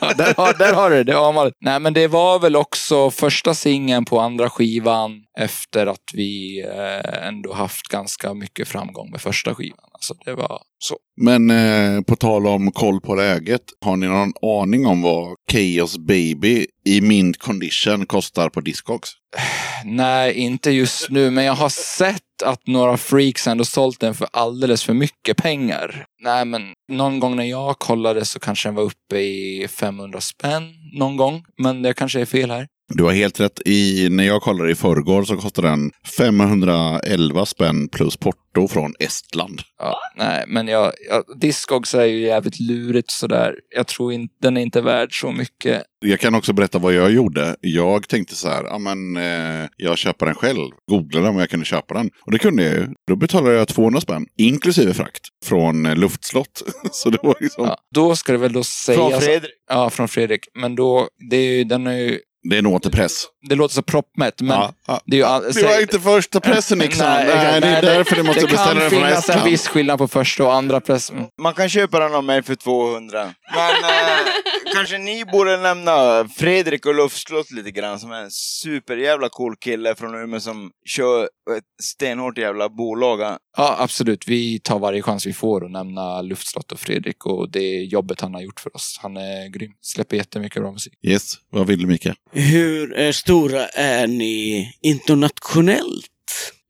[0.00, 1.32] Ja, där, har, där har du det.
[1.32, 1.52] man.
[1.60, 7.26] Nej, men det var väl också första singeln på andra skivan efter att vi eh,
[7.28, 9.87] ändå haft ganska mycket framgång med första skivan.
[9.98, 10.96] Alltså det var så.
[11.16, 13.62] Men eh, på tal om koll på läget.
[13.80, 19.12] Har ni någon aning om vad Chaos Baby i mint condition kostar på Discogs?
[19.84, 24.28] Nej, inte just nu, men jag har sett att några freaks ändå sålt den för
[24.32, 26.06] alldeles för mycket pengar.
[26.20, 30.74] Nej, men någon gång när jag kollade så kanske den var uppe i 500 spänn
[30.98, 31.44] någon gång.
[31.62, 32.68] Men det kanske är fel här.
[32.94, 33.60] Du har helt rätt.
[33.64, 39.60] I, när jag kollade i förrgår så kostar den 511 spänn plus porto från Estland.
[39.78, 43.54] Ja, nej, men jag, jag, Discogs är ju jävligt lurigt sådär.
[43.76, 45.82] Jag tror inte, den är inte värd så mycket.
[46.00, 47.56] Jag kan också berätta vad jag gjorde.
[47.60, 50.70] Jag tänkte så här, ja men eh, jag köper den själv.
[50.90, 52.10] Googlade om jag kunde köpa den.
[52.26, 52.86] Och det kunde jag ju.
[53.06, 56.62] Då betalade jag 200 spänn, inklusive frakt, från eh, luftslott.
[56.92, 57.64] så det var liksom...
[57.64, 59.10] Ja, då ska det väl då sägas...
[59.10, 59.50] Från Fredrik.
[59.68, 60.40] Ja, från Fredrik.
[60.54, 62.18] Men då, det är ju, den är ju...
[62.42, 63.24] Det är en återpress.
[63.48, 65.00] Det låter så proppmätt, men Ja, ja.
[65.06, 65.24] det är ju...
[65.24, 67.06] all- Det var inte första pressen Nixon.
[67.06, 67.62] Nej, exakt.
[67.62, 69.50] det är därför du måste det beställa den kan från finnas en Estland.
[69.50, 71.10] viss skillnad på första och andra press.
[71.10, 71.24] Mm.
[71.42, 73.34] Man kan köpa den av mig för 200.
[73.54, 74.26] Men eh,
[74.74, 79.94] kanske ni borde nämna Fredrik och Luftslott lite grann som är en superjävla cool kille
[79.94, 83.20] från Umeå som kör ett stenhårt jävla bolag.
[83.56, 84.28] Ja, absolut.
[84.28, 88.34] Vi tar varje chans vi får att nämna Luftslott och Fredrik och det jobbet han
[88.34, 88.98] har gjort för oss.
[89.02, 89.70] Han är grym.
[89.82, 90.92] Släpper jättemycket bra musik.
[91.02, 92.14] Yes, vad vill du Mikael?
[92.32, 96.08] Hur eh, stora är ni internationellt?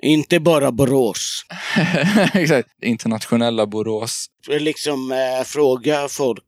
[0.02, 1.42] Inte bara Borås.
[2.34, 2.68] Exakt.
[2.82, 4.26] Internationella Borås.
[4.48, 6.44] Liksom eh, fråga folk.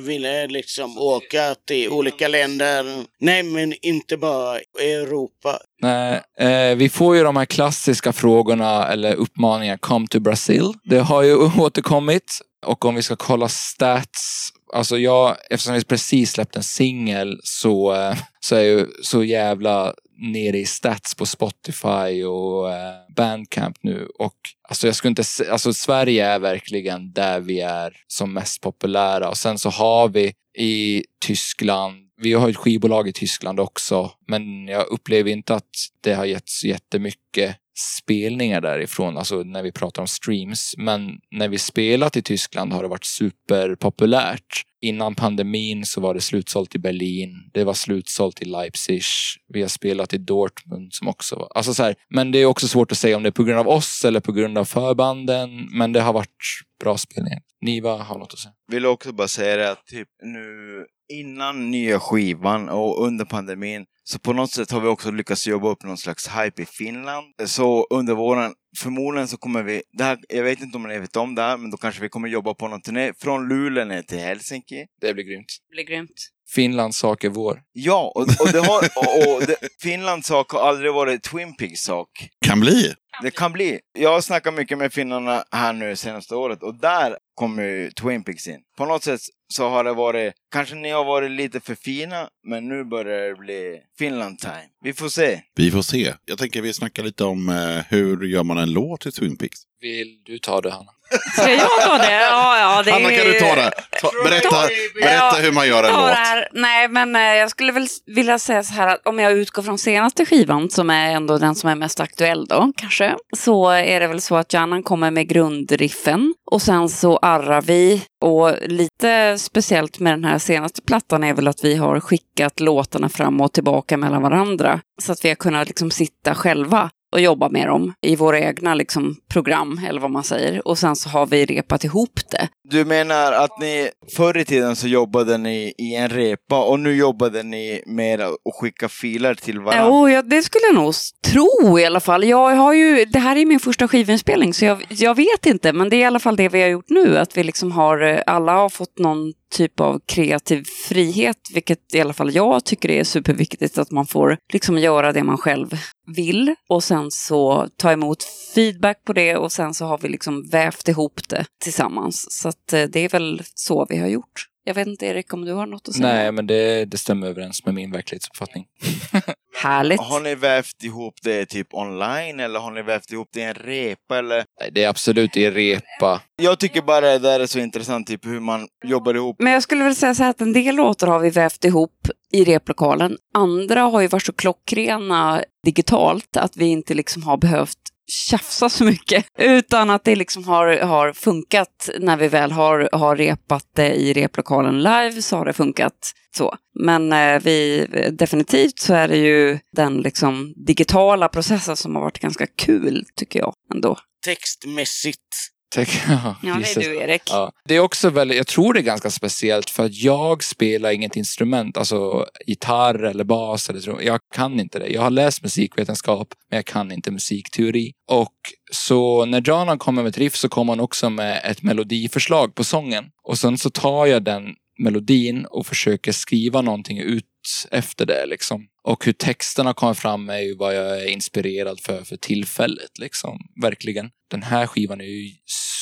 [0.00, 3.04] Vill eh, liksom åka till olika länder.
[3.20, 5.58] Nej, men inte bara Europa.
[5.80, 10.72] Nej, eh, vi får ju de här klassiska frågorna eller uppmaningarna Come to Brazil.
[10.84, 12.40] Det har ju återkommit.
[12.66, 14.51] Och om vi ska kolla stats.
[14.72, 19.94] Alltså jag, eftersom vi precis släppt en singel så, eh, så är jag så jävla
[20.16, 24.08] nere i stats på Spotify och eh, Bandcamp nu.
[24.18, 24.36] Och
[24.68, 29.28] alltså jag skulle inte alltså Sverige är verkligen där vi är som mest populära.
[29.28, 34.68] Och sen så har vi i Tyskland vi har ett skivbolag i Tyskland också, men
[34.68, 35.70] jag upplever inte att
[36.00, 40.74] det har gett så jättemycket spelningar därifrån, alltså när vi pratar om streams.
[40.78, 44.62] Men när vi spelat i Tyskland har det varit superpopulärt.
[44.80, 47.50] Innan pandemin så var det slutsålt i Berlin.
[47.52, 49.02] Det var slutsålt i Leipzig.
[49.48, 51.48] Vi har spelat i Dortmund som också var...
[51.54, 53.60] Alltså så här, men det är också svårt att säga om det är på grund
[53.60, 55.68] av oss eller på grund av förbanden.
[55.72, 57.40] Men det har varit bra spelningar.
[57.60, 58.52] Niva har något att säga.
[58.72, 60.86] Vill också bara säga det att typ nu
[61.20, 65.68] innan nya skivan och under pandemin så på något sätt har vi också lyckats jobba
[65.68, 67.26] upp någon slags hype i Finland.
[67.44, 71.16] Så under våren, förmodligen så kommer vi, det här, jag vet inte om ni vet
[71.16, 74.02] om det här, men då kanske vi kommer jobba på någon turné från Luleå ner
[74.02, 74.86] till Helsinki.
[75.00, 75.46] Det blir grymt.
[75.68, 76.28] Det blir grymt.
[76.54, 77.60] Finlands sak är vår.
[77.72, 81.80] Ja, och, och, det har, och, och det, Finlands sak har aldrig varit Twin Peaks
[81.80, 82.08] sak.
[82.46, 82.94] Kan bli.
[83.22, 83.80] Det kan bli.
[83.98, 88.24] Jag har snackat mycket med finnarna här nu senaste året och där kommer ju Twin
[88.24, 88.60] Peaks in.
[88.78, 92.68] På något sätt så har det varit, kanske ni har varit lite för fina, men
[92.68, 94.64] nu börjar det bli Finland time.
[94.84, 95.40] Vi får se.
[95.56, 96.14] Vi får se.
[96.24, 99.58] Jag tänker vi snackar lite om eh, hur gör man en låt till Twin Peaks.
[99.80, 100.90] Vill du ta det, Hanna?
[101.32, 102.12] Ska jag ta det?
[102.12, 103.70] Ja, Ja, det Hanna, kan du ta det?
[104.00, 106.48] Ta, berätta, berätta hur man gör en låt.
[106.52, 109.78] nej, men eh, jag skulle väl vilja säga så här att om jag utgår från
[109.78, 113.01] senaste skivan, som är ändå den som är mest aktuell då, kanske,
[113.36, 118.04] så är det väl så att Janan kommer med grundriffen och sen så arrar vi.
[118.24, 123.08] Och lite speciellt med den här senaste plattan är väl att vi har skickat låtarna
[123.08, 124.80] fram och tillbaka mellan varandra.
[125.02, 128.74] Så att vi har kunnat liksom sitta själva och jobba med dem i våra egna
[128.74, 130.68] liksom, program, eller vad man säger.
[130.68, 132.48] Och sen så har vi repat ihop det.
[132.68, 136.94] Du menar att ni förr i tiden så jobbade ni i en repa och nu
[136.94, 139.86] jobbade ni med att skicka filer till varandra?
[139.88, 140.94] Jo, ja, det skulle jag nog
[141.32, 142.24] tro i alla fall.
[142.24, 145.88] Jag har ju, det här är min första skivinspelning så jag, jag vet inte, men
[145.88, 147.18] det är i alla fall det vi har gjort nu.
[147.18, 152.00] Att vi liksom har, eh, alla har fått någon typ av kreativ frihet, vilket i
[152.00, 156.54] alla fall jag tycker är superviktigt att man får liksom göra det man själv vill
[156.68, 158.22] och sen så ta emot
[158.54, 162.26] feedback på det och sen så har vi liksom vävt ihop det tillsammans.
[162.30, 164.46] Så att eh, det är väl så vi har gjort.
[164.64, 166.08] Jag vet inte Erik om du har något att säga?
[166.08, 168.66] Nej, men det, det stämmer överens med min verklighetsuppfattning.
[169.54, 170.00] Härligt.
[170.00, 173.54] Har ni vävt ihop det typ online eller har ni vävt ihop det i en
[173.54, 174.44] repa eller?
[174.60, 176.20] Nej, det är absolut i repa.
[176.42, 179.36] Jag tycker bara det där är så intressant, typ hur man jobbar ihop.
[179.38, 182.08] Men jag skulle väl säga så här att en del låtar har vi vävt ihop
[182.32, 183.16] i replokalen.
[183.34, 188.84] Andra har ju varit så klockrena digitalt att vi inte liksom har behövt tjafsa så
[188.84, 189.26] mycket.
[189.38, 194.12] Utan att det liksom har, har funkat när vi väl har, har repat det i
[194.12, 196.54] replokalen live så har det funkat så.
[196.80, 202.18] Men eh, vi, definitivt så är det ju den liksom digitala processen som har varit
[202.18, 203.96] ganska kul tycker jag ändå.
[204.24, 205.51] Textmässigt.
[205.78, 207.22] Ja, det är du Erik.
[207.30, 207.52] Ja.
[207.64, 211.16] Det är också väldigt, jag tror det är ganska speciellt för att jag spelar inget
[211.16, 214.02] instrument, alltså gitarr eller bas eller.
[214.02, 214.88] Jag kan inte det.
[214.88, 217.92] Jag har läst musikvetenskap, men jag kan inte musikteori.
[218.10, 218.34] Och
[218.72, 222.64] så när Janan kommer med ett riff så kommer han också med ett melodiförslag på
[222.64, 223.04] sången.
[223.22, 227.24] Och sen så tar jag den melodin och försöker skriva någonting ut
[227.70, 228.66] efter det liksom.
[228.84, 233.38] Och hur texterna kommer fram är ju vad jag är inspirerad för för tillfället liksom.
[233.62, 234.10] Verkligen.
[234.30, 235.30] Den här skivan är ju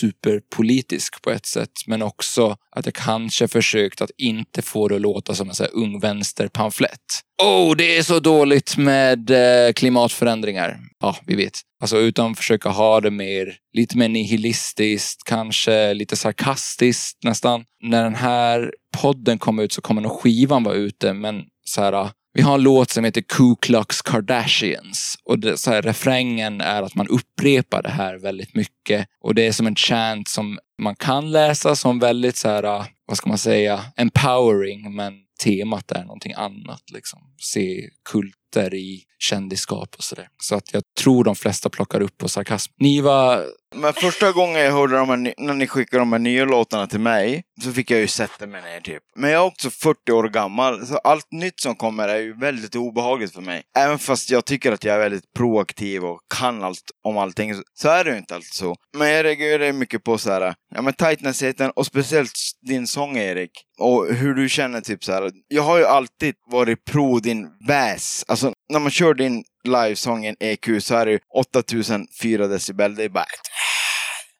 [0.00, 5.00] superpolitisk på ett sätt, men också att jag kanske försökt att inte få det att
[5.00, 7.00] låta som en så här ung vänsterpamflett.
[7.42, 10.78] Oh, det är så dåligt med eh, klimatförändringar.
[11.00, 11.52] Ja, vi vet.
[11.80, 17.64] Alltså utan försöka ha det mer, lite mer nihilistiskt, kanske lite sarkastiskt nästan.
[17.82, 22.10] När den här podden kommer ut så kommer nog skivan vara ute, men så här,
[22.32, 25.18] vi har en låt som heter Ku Klux Kardashians.
[25.24, 29.06] Och det, så här, refrängen är att man upprepar det här väldigt mycket.
[29.20, 32.86] Och det är som en chant som man kan läsa som väldigt så här, ah,
[33.06, 34.94] vad ska man säga, empowering.
[34.94, 35.14] Men
[35.44, 36.90] temat är någonting annat.
[36.92, 37.20] Liksom.
[37.38, 40.28] Se kulter i kändisskap och sådär.
[40.42, 42.72] Så att jag tror de flesta plockar upp på sarkasm.
[42.78, 43.42] Niva,
[43.74, 47.00] Men första gången jag hörde de här, när ni skickade de här nya låtarna till
[47.00, 49.02] mig, så fick jag ju sätta mig ner typ.
[49.16, 52.76] Men jag är också 40 år gammal, så allt nytt som kommer är ju väldigt
[52.76, 53.62] obehagligt för mig.
[53.78, 57.62] Även fast jag tycker att jag är väldigt proaktiv och kan allt om allting, så-
[57.74, 58.74] så är det ju inte alltid så.
[58.98, 62.32] Men jag reagerar mycket på så här, ja men tightnessheten och speciellt
[62.68, 63.50] din sång Erik.
[63.78, 65.30] Och hur du känner typ så här.
[65.48, 68.24] Jag har ju alltid varit pro din väs.
[68.28, 72.94] Alltså när man kör din livesången EQ så är det ju 8004 decibel.
[72.94, 73.26] Det är bara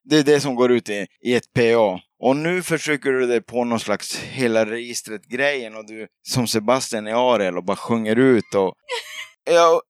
[0.05, 2.01] det är det som går ut i, i ett PA.
[2.23, 7.13] Och nu försöker du dig på någon slags hela registret-grejen och du som Sebastian i
[7.13, 8.75] Ariel och bara sjunger ut och...
[9.45, 9.81] Jag...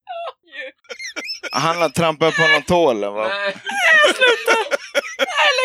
[1.53, 3.31] Han har trampat på någon tå eller vad?
[4.05, 4.77] Sluta!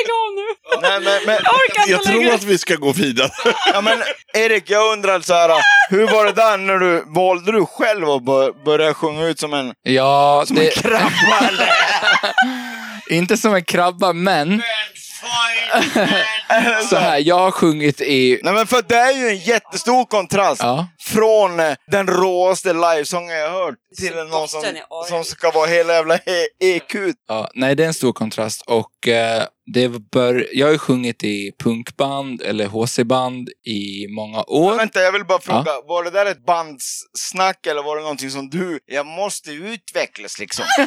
[0.08, 0.82] Nej, lägg av nu!
[0.82, 2.34] Nej, men, men, Jag orkar inte Jag tror längre.
[2.36, 3.30] att vi ska gå vidare.
[3.74, 4.03] ja, men
[4.34, 5.51] Erik, jag undrar så här,
[5.89, 9.53] hur var det där när du valde du själv att bör, börja sjunga ut som
[9.53, 11.49] en, ja, som det, en krabba?
[13.10, 14.62] inte som en krabba, men
[16.89, 18.39] så här, jag har sjungit i...
[18.43, 20.88] Nej men för det är ju en jättestor kontrast Ja.
[21.02, 24.64] från eh, den råaste livesången jag har hört till någon som,
[25.10, 26.96] som ska vara hela jävla E- EQ.
[27.28, 28.62] Ja, nej, det är en stor kontrast.
[28.62, 29.43] Och eh,
[29.74, 34.76] det bör, jag har ju sjungit i punkband eller HC-band i många år.
[34.76, 38.50] Vänta, jag vill bara fråga, var det där ett bandssnack eller var det någonting som
[38.50, 40.66] du, jag måste utvecklas liksom?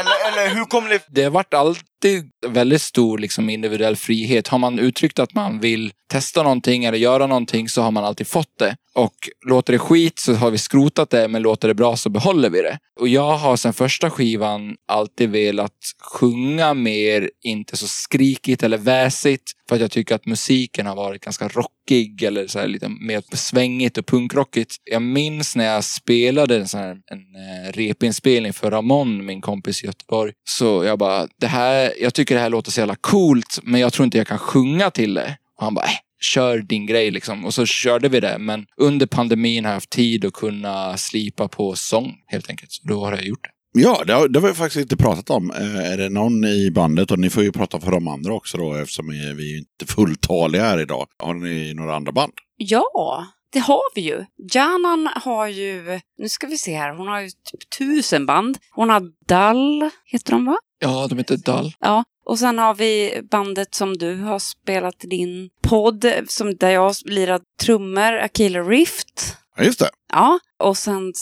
[0.00, 1.02] eller, eller hur kom det...
[1.08, 4.48] Det har varit alltid väldigt stor liksom, individuell frihet.
[4.48, 8.26] Har man uttryckt att man vill testa någonting eller göra någonting så har man alltid
[8.26, 8.76] fått det.
[8.94, 9.14] Och
[9.46, 12.62] låter det skit så har vi skrotat det, men låter det bra så behåller vi
[12.62, 12.78] det.
[13.00, 19.52] Och jag har sen första skivan alltid velat sjunga mer, inte så skrikigt eller väsigt.
[19.68, 23.22] För att jag tycker att musiken har varit ganska rockig eller så här lite mer
[23.36, 24.76] svängigt och punkrockigt.
[24.90, 29.82] Jag minns när jag spelade en, sån här, en eh, repinspelning för Ramon, min kompis
[29.82, 30.32] i Göteborg.
[30.44, 33.92] Så jag bara, det här, jag tycker det här låter så jävla coolt men jag
[33.92, 35.36] tror inte jag kan sjunga till det.
[35.56, 37.44] Och han bara, äh, kör din grej liksom.
[37.44, 38.38] Och så körde vi det.
[38.38, 42.72] Men under pandemin har jag haft tid att kunna slipa på sång helt enkelt.
[42.72, 43.53] Så då har jag gjort det.
[43.76, 45.50] Ja, det har, det har vi faktiskt inte pratat om.
[45.50, 48.58] Eh, är det någon i bandet, och ni får ju prata för de andra också
[48.58, 51.06] då eftersom vi inte fulltaliga här idag.
[51.18, 52.32] Har ni några andra band?
[52.56, 54.24] Ja, det har vi ju.
[54.52, 58.58] Janan har ju, nu ska vi se här, hon har ju typ tusen band.
[58.70, 60.56] Hon har Dall, heter de va?
[60.78, 61.72] Ja, de heter Dull.
[61.80, 66.70] Ja, och sen har vi bandet som du har spelat i din podd, som, där
[66.70, 69.36] jag lirar trummor, Akila Rift.
[69.56, 69.90] Ja, just det.
[70.12, 71.12] Ja, och sen,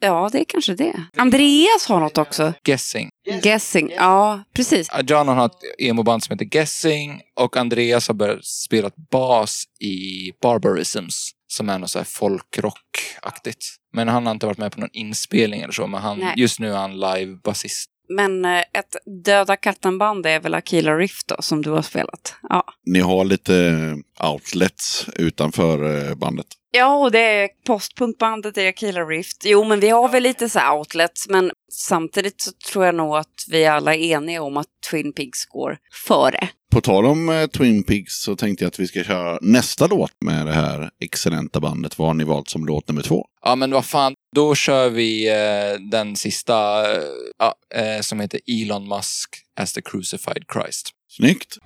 [0.00, 1.04] ja det är kanske det.
[1.16, 2.52] Andreas har något också.
[2.64, 3.10] Guessing.
[3.42, 4.88] Guessing, ja precis.
[5.06, 11.30] Janon har ett emo-band som heter Guessing och Andreas har börjat spela bas i Barbarisms
[11.52, 13.64] som är något så här folkrock-aktigt.
[13.92, 16.34] Men han har inte varit med på någon inspelning eller så, men han, Nej.
[16.36, 17.88] just nu är han live-basist.
[18.08, 22.34] Men eh, ett Döda katten-band är väl Akila Rift då, som du har spelat?
[22.48, 22.64] Ja.
[22.86, 23.78] Ni har lite
[24.20, 26.46] outlets utanför eh, bandet.
[26.74, 29.42] Ja, och det är postpunkbandet är Akila Rift.
[29.44, 33.16] Jo, men vi har väl lite så här outlets, men samtidigt så tror jag nog
[33.16, 36.48] att vi alla är eniga om att Twin Pigs går före.
[36.70, 40.12] På tal om eh, Twin Pigs så tänkte jag att vi ska köra nästa låt
[40.24, 41.98] med det här excellenta bandet.
[41.98, 43.26] Vad har ni valt som låt nummer två?
[43.42, 48.88] Ja, men vad fan, då kör vi eh, den sista eh, eh, som heter Elon
[48.88, 49.28] Musk
[49.60, 50.90] as the crucified Christ.
[51.08, 51.58] Snyggt!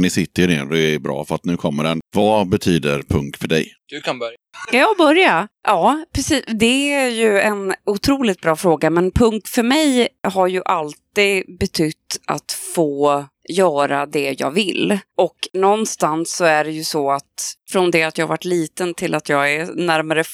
[0.00, 0.64] Ni sitter ner.
[0.64, 2.00] Det är bra för att nu kommer den.
[2.14, 3.72] Vad betyder punk för dig?
[3.86, 4.36] Du kan börja.
[4.68, 5.48] Ska jag börja?
[5.66, 6.44] Ja, precis.
[6.46, 12.20] Det är ju en otroligt bra fråga, men punk för mig har ju alltid betytt
[12.26, 14.98] att få göra det jag vill.
[15.16, 19.14] Och någonstans så är det ju så att från det att jag varit liten till
[19.14, 20.24] att jag är närmare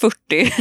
[0.00, 0.54] 40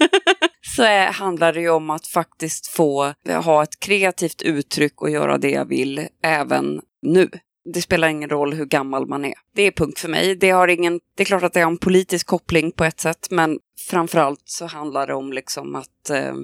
[0.76, 3.14] så är, handlar det ju om att faktiskt få
[3.44, 7.30] ha ett kreativt uttryck och göra det jag vill även nu.
[7.74, 9.34] Det spelar ingen roll hur gammal man är.
[9.54, 10.36] Det är punkt för mig.
[10.36, 13.26] Det, har ingen, det är klart att det har en politisk koppling på ett sätt,
[13.30, 13.58] men
[13.90, 16.34] framförallt så handlar det om liksom att eh,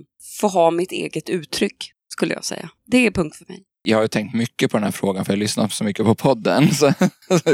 [0.40, 2.70] få ha mitt eget uttryck, skulle jag säga.
[2.86, 3.62] Det är punkt för mig.
[3.82, 6.14] Jag har ju tänkt mycket på den här frågan för jag lyssnar så mycket på
[6.14, 6.74] podden.
[6.74, 6.92] Så,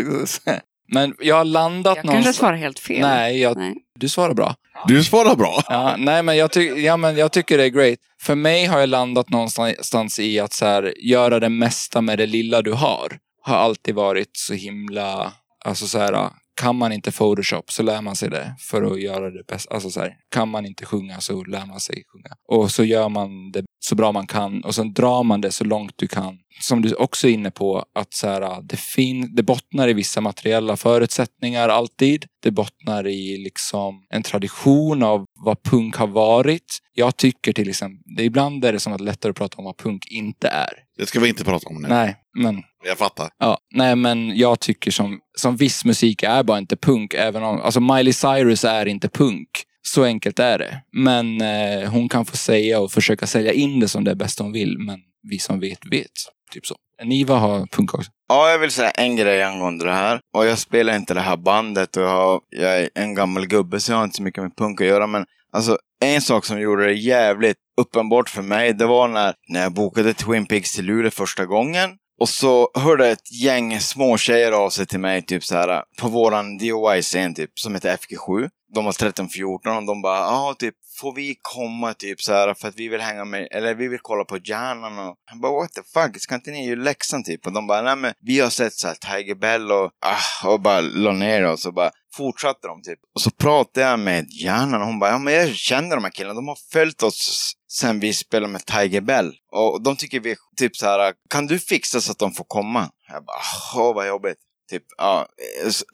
[0.93, 3.01] men jag har landat Jag kanske svarar helt fel.
[3.01, 3.75] Nej, jag, Nej.
[3.99, 4.55] du svarar bra.
[4.89, 5.63] Du svarar bra.
[5.69, 7.99] Ja, nej, men jag, ty- ja, men jag tycker det är great.
[8.23, 12.27] För mig har jag landat någonstans i att så här, göra det mesta med det
[12.27, 13.19] lilla du har.
[13.43, 15.33] Har alltid varit så himla
[15.65, 16.31] alltså så här,
[16.61, 19.71] kan man inte Photoshop så lär man sig det för att göra det bäst.
[19.71, 22.37] Alltså så här, kan man inte sjunga så lär man sig sjunga.
[22.49, 25.65] Och så gör man det så bra man kan och sen drar man det så
[25.65, 26.39] långt du kan.
[26.61, 30.21] Som du också är inne på, att så här, det, fin det bottnar i vissa
[30.21, 32.27] materiella förutsättningar alltid.
[32.43, 36.79] Det bottnar i liksom en tradition av vad punk har varit.
[36.95, 39.77] Jag tycker till exempel, det, ibland är det som att lättare att prata om vad
[39.77, 40.88] punk inte är.
[40.99, 41.89] Det ska vi inte prata om nu.
[41.89, 43.29] Nej, men Jag fattar.
[43.39, 47.15] Ja, nej men jag tycker som, som viss musik är bara inte punk.
[47.15, 49.49] Även om, alltså Miley Cyrus är inte punk.
[49.83, 50.83] Så enkelt är det.
[50.93, 54.53] Men eh, hon kan få säga och försöka sälja in det som det bästa hon
[54.53, 54.79] vill.
[54.79, 56.11] Men vi som vet, vet.
[56.53, 56.75] Typ så.
[57.05, 58.11] Niva har punk också.
[58.29, 60.21] Ja, jag vill säga en grej angående det här.
[60.35, 63.81] Och jag spelar inte det här bandet och jag, har, jag är en gammal gubbe
[63.81, 65.07] så jag har inte så mycket med punk att göra.
[65.07, 69.63] Men alltså, en sak som gjorde det jävligt uppenbart för mig, det var när, när
[69.63, 71.91] jag bokade Twin Peaks till Luleå första gången.
[72.21, 76.59] Och så hörde ett gäng småtjejer av sig till mig, typ så här, på våran
[76.59, 78.49] DOI-scen, typ, som heter FG7.
[78.75, 82.69] De var 13-14 och de bara, ja, typ, får vi komma, typ så här, för
[82.69, 85.73] att vi vill hänga med, eller vi vill kolla på hjärnan och jag bara, what
[85.73, 87.47] the fuck, ska inte ni göra läxan, typ?
[87.47, 90.61] Och de bara, nej men, vi har sett så här Tiger Bell och, ah, och
[90.61, 92.99] bara la ner oss och så bara fortsatte de, typ.
[93.15, 96.11] Och så pratade jag med hjärnan och hon bara, ja men jag känner de här
[96.11, 99.35] killarna, de har följt oss sen vi spelade med Tiger Bell.
[99.53, 102.45] Och de tycker vi är typ så här, kan du fixa så att de får
[102.45, 102.91] komma?
[103.09, 103.41] Jag bara,
[103.77, 104.39] åh vad jobbigt.
[104.71, 105.27] Typ, ja,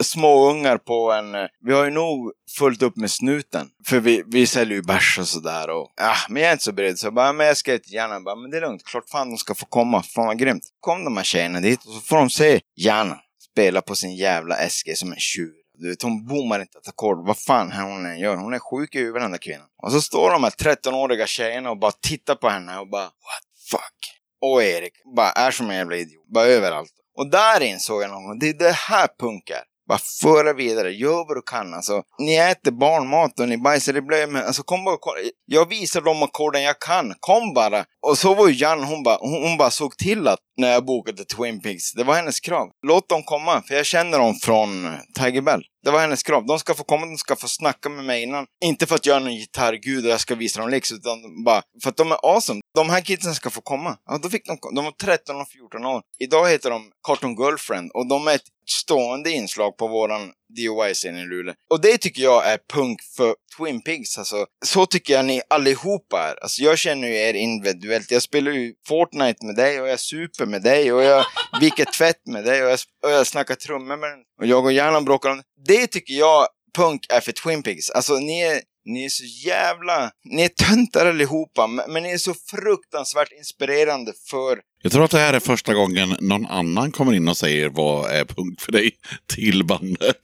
[0.02, 1.34] små ungar på en...
[1.34, 3.68] Eh, vi har ju nog fullt upp med snuten.
[3.86, 5.70] För vi, vi säljer ju bärs och sådär.
[5.70, 6.98] Och, ja, men jag är inte så beredd.
[6.98, 8.14] Så jag bara, men jag ska till hjärnan.
[8.14, 8.84] Jag Bara, men det är lugnt.
[8.84, 10.02] Klart fan de ska få komma.
[10.02, 10.62] Fan vad grymt.
[10.80, 13.18] Kom de här tjejerna dit och så får de se hjärnan
[13.54, 15.63] spela på sin jävla SG som en tjur.
[15.78, 17.26] Du vet, hon bommar inte ett ackord.
[17.26, 18.36] Vad fan hon än gör.
[18.36, 19.66] Hon är sjuk i huvudet den där kvinnan.
[19.82, 23.44] Och så står de här 13-åriga tjejerna och bara tittar på henne och bara, what
[23.70, 24.20] fuck.
[24.40, 26.26] Och Erik bara är som en jävla idiot.
[26.34, 26.92] Bara överallt.
[27.18, 29.62] Och där insåg jag någon gång, det är det här punk är.
[29.88, 31.74] Bara föra vidare, gör vad du kan.
[31.74, 35.18] Alltså, ni äter barnmat och ni bajsar i blöjor, men alltså kom bara och kolla.
[35.46, 37.84] Jag visar de ackorden jag kan, kom bara.
[38.06, 40.84] Och så var ju Jan, hon bara, hon, hon bara såg till att när jag
[40.84, 42.70] bokade Twin Peaks, det var hennes krav.
[42.86, 45.62] Låt dem komma, för jag känner dem från Tiger Bell.
[45.84, 46.46] Det var hennes krav.
[46.46, 48.46] De ska få komma, de ska få snacka med mig innan.
[48.64, 51.62] Inte för att jag är någon gitarrgud och jag ska visa dem lex, utan bara
[51.82, 52.60] för att de är awesome.
[52.74, 53.96] De här kidsen ska få komma.
[54.06, 54.74] Ja, då fick de, komma.
[54.74, 56.02] de var 13 och 14 år.
[56.18, 61.24] Idag heter de Cartoon Girlfriend och de är ett stående inslag på våran DIY-scen i
[61.24, 61.54] Luleå.
[61.70, 64.18] Och det tycker jag är punk för Twin Pigs.
[64.18, 66.42] Alltså, så tycker jag ni allihopa är.
[66.42, 68.10] Alltså, jag känner ju er individuellt.
[68.10, 71.24] Jag spelar ju Fortnite med dig och jag super med dig och jag
[71.60, 74.20] viker tvätt med dig och jag, och jag snackar trummor med den.
[74.40, 75.42] Och jag och hjärnan bråkar om det.
[75.74, 77.90] Det tycker jag punk är för Twin Pigs.
[77.90, 80.10] Alltså ni är, ni är så jävla...
[80.24, 85.10] Ni är töntar allihopa, men men ni är så fruktansvärt inspirerande för Jag tror att
[85.10, 88.72] det här är första gången någon annan kommer in och säger vad är punkt för
[88.72, 88.90] dig
[89.34, 90.16] till bandet.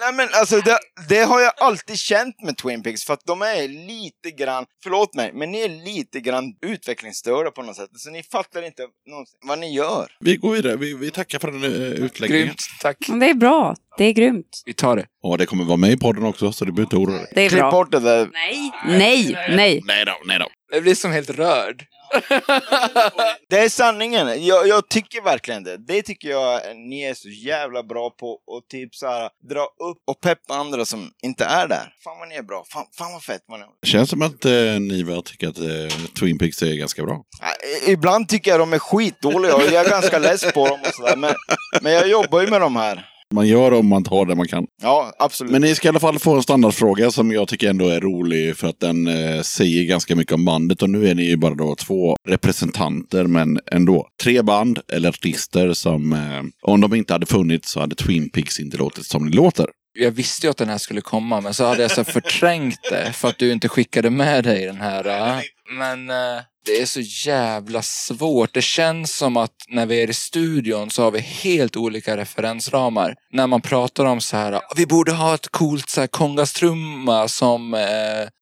[0.00, 0.78] Nej men alltså det,
[1.08, 5.14] det har jag alltid känt med Twin Pigs för att de är lite grann, förlåt
[5.14, 7.90] mig, men ni är lite grann utvecklingsstörda på något sätt.
[7.96, 10.06] Så ni fattar inte någonsin vad ni gör.
[10.20, 10.76] Vi går vidare.
[10.76, 12.46] Vi, vi tackar för den uh, utläggningen.
[12.46, 12.96] Grymt, tack.
[13.20, 13.76] Det är bra.
[13.98, 14.62] Det är grymt.
[14.64, 15.06] Vi tar det.
[15.22, 17.32] Ja, det kommer vara med i podden också, så du behöver inte oroa dig.
[17.34, 17.70] Det är Klipp bra.
[17.70, 18.28] bort det där.
[18.32, 19.82] Nej, nej, nej.
[19.86, 20.46] Nej då, nej då.
[20.72, 21.86] Jag blir som helt rörd.
[23.48, 24.44] Det är sanningen.
[24.46, 25.76] Jag, jag tycker verkligen det.
[25.76, 28.28] Det tycker jag ni är så jävla bra på.
[28.30, 31.94] Och typ så här, dra upp och peppa andra som inte är där.
[32.04, 32.64] Fan vad ni är bra.
[32.72, 33.86] Fan, fan vad fett ni är.
[33.86, 37.22] Känns som att eh, Niva tycker att eh, Twin Peaks är ganska bra.
[37.40, 37.48] Ja,
[37.92, 41.16] Ibland tycker jag de är skitdåliga och jag är ganska less på dem och sådär.
[41.16, 41.34] Men,
[41.82, 43.15] men jag jobbar ju med de här.
[43.34, 44.66] Man gör om man tar det man kan.
[44.82, 45.52] Ja, absolut.
[45.52, 48.56] Men ni ska i alla fall få en standardfråga som jag tycker ändå är rolig
[48.56, 50.82] för att den eh, säger ganska mycket om bandet.
[50.82, 54.08] Och nu är ni ju bara då två representanter, men ändå.
[54.22, 58.60] Tre band eller artister som, eh, om de inte hade funnits så hade Twin Peaks
[58.60, 59.66] inte låtit som det låter.
[59.98, 63.12] Jag visste ju att den här skulle komma, men så hade jag så förträngt det
[63.12, 65.04] för att du inte skickade med dig den här.
[65.06, 65.40] äh.
[65.78, 68.54] Men eh, det är så jävla svårt.
[68.54, 73.14] Det känns som att när vi är i studion så har vi helt olika referensramar.
[73.32, 77.28] När man pratar om så här, "Ah, vi borde ha ett coolt så här kongastrumma
[77.28, 77.80] som eh,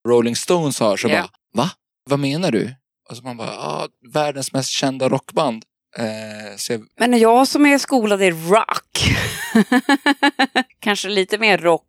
[0.08, 0.96] Rolling Stones har.
[0.96, 1.14] Så Ja.
[1.54, 1.70] bara, va?
[2.10, 2.74] Vad menar du?
[3.10, 5.62] Och så man bara, ah, världens mest kända rockband.
[5.98, 6.04] Eh,
[6.70, 9.14] jag, Men jag som är skolad i rock,
[10.80, 11.86] kanske lite mer rock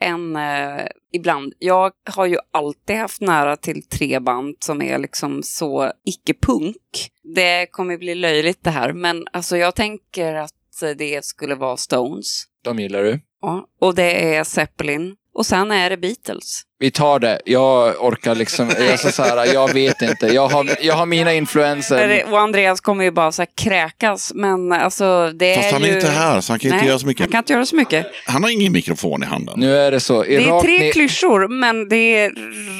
[0.00, 1.52] än eh, ibland.
[1.58, 7.10] Jag har ju alltid haft nära till tre band som är liksom så icke-punk.
[7.34, 10.52] Det kommer bli löjligt det här, men alltså jag tänker att
[10.96, 12.44] det skulle vara Stones.
[12.64, 13.20] de gillar du.
[13.40, 13.66] Ja.
[13.80, 15.16] Och det är Zeppelin.
[15.34, 16.62] Och sen är det Beatles.
[16.78, 17.40] Vi tar det.
[17.44, 20.26] Jag orkar liksom, jag, så så här, jag vet inte.
[20.26, 22.24] Jag har, jag har mina influenser.
[22.32, 25.88] Och Andreas kommer ju bara så här kräkas, men alltså det Fast är han är
[25.88, 25.94] ju...
[25.94, 27.20] inte här, så han kan inte Nej, göra så mycket.
[27.20, 28.06] Han kan inte göra så mycket.
[28.26, 29.60] Han har ingen mikrofon i handen.
[29.60, 30.22] Nu är det så.
[30.22, 32.32] Det är tre ner- klyschor, men det är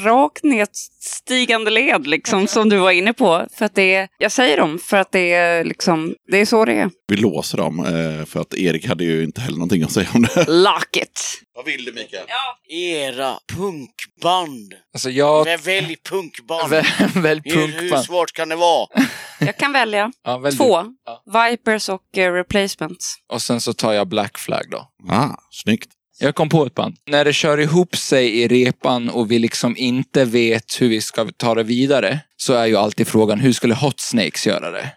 [0.05, 3.45] rakt nedstigande led, liksom, som du var inne på.
[3.57, 6.65] För att det är, jag säger dem, för att det är, liksom, det är så
[6.65, 6.89] det är.
[7.07, 10.21] Vi låser dem, eh, för att Erik hade ju inte heller någonting att säga om
[10.35, 10.45] det.
[10.47, 11.21] Lock it!
[11.55, 12.23] Vad vill du Mikael?
[12.69, 13.33] Era
[13.89, 14.73] punkband.
[14.93, 15.47] Alltså jag...
[15.47, 16.73] Vä- Välj punkband.
[16.73, 18.05] Vä- välj Hur, hur punkband.
[18.05, 18.87] svårt kan det vara?
[19.39, 20.11] Jag kan välja.
[20.23, 20.81] Ja, välj Två.
[20.83, 20.95] du.
[21.49, 23.15] Vipers och eh, Replacements.
[23.33, 24.87] Och sen så tar jag Black Flag då.
[25.13, 25.89] Ah, snyggt.
[26.19, 26.95] Jag kom på ett band.
[27.07, 31.27] När det kör ihop sig i repan och vi liksom inte vet hur vi ska
[31.37, 34.91] ta det vidare så är ju alltid frågan hur skulle Hot Snakes göra det?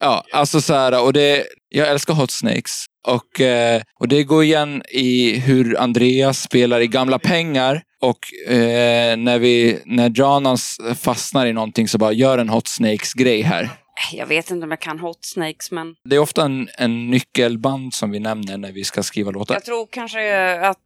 [0.00, 2.84] Ja, alltså så här, och det, jag älskar Hot Snakes.
[3.06, 7.82] Och, eh, och det går igen i hur Andreas spelar i Gamla pengar.
[8.00, 13.42] Och eh, när, vi, när Janas fastnar i någonting så bara gör en Hot Snakes-grej
[13.42, 13.62] här.
[13.62, 17.10] Eh, Jag vet inte om jag kan Hot Snakes, men Det är ofta en, en
[17.10, 19.54] nyckelband som vi nämner när vi ska skriva låtar.
[19.54, 20.78] jag tror kanske att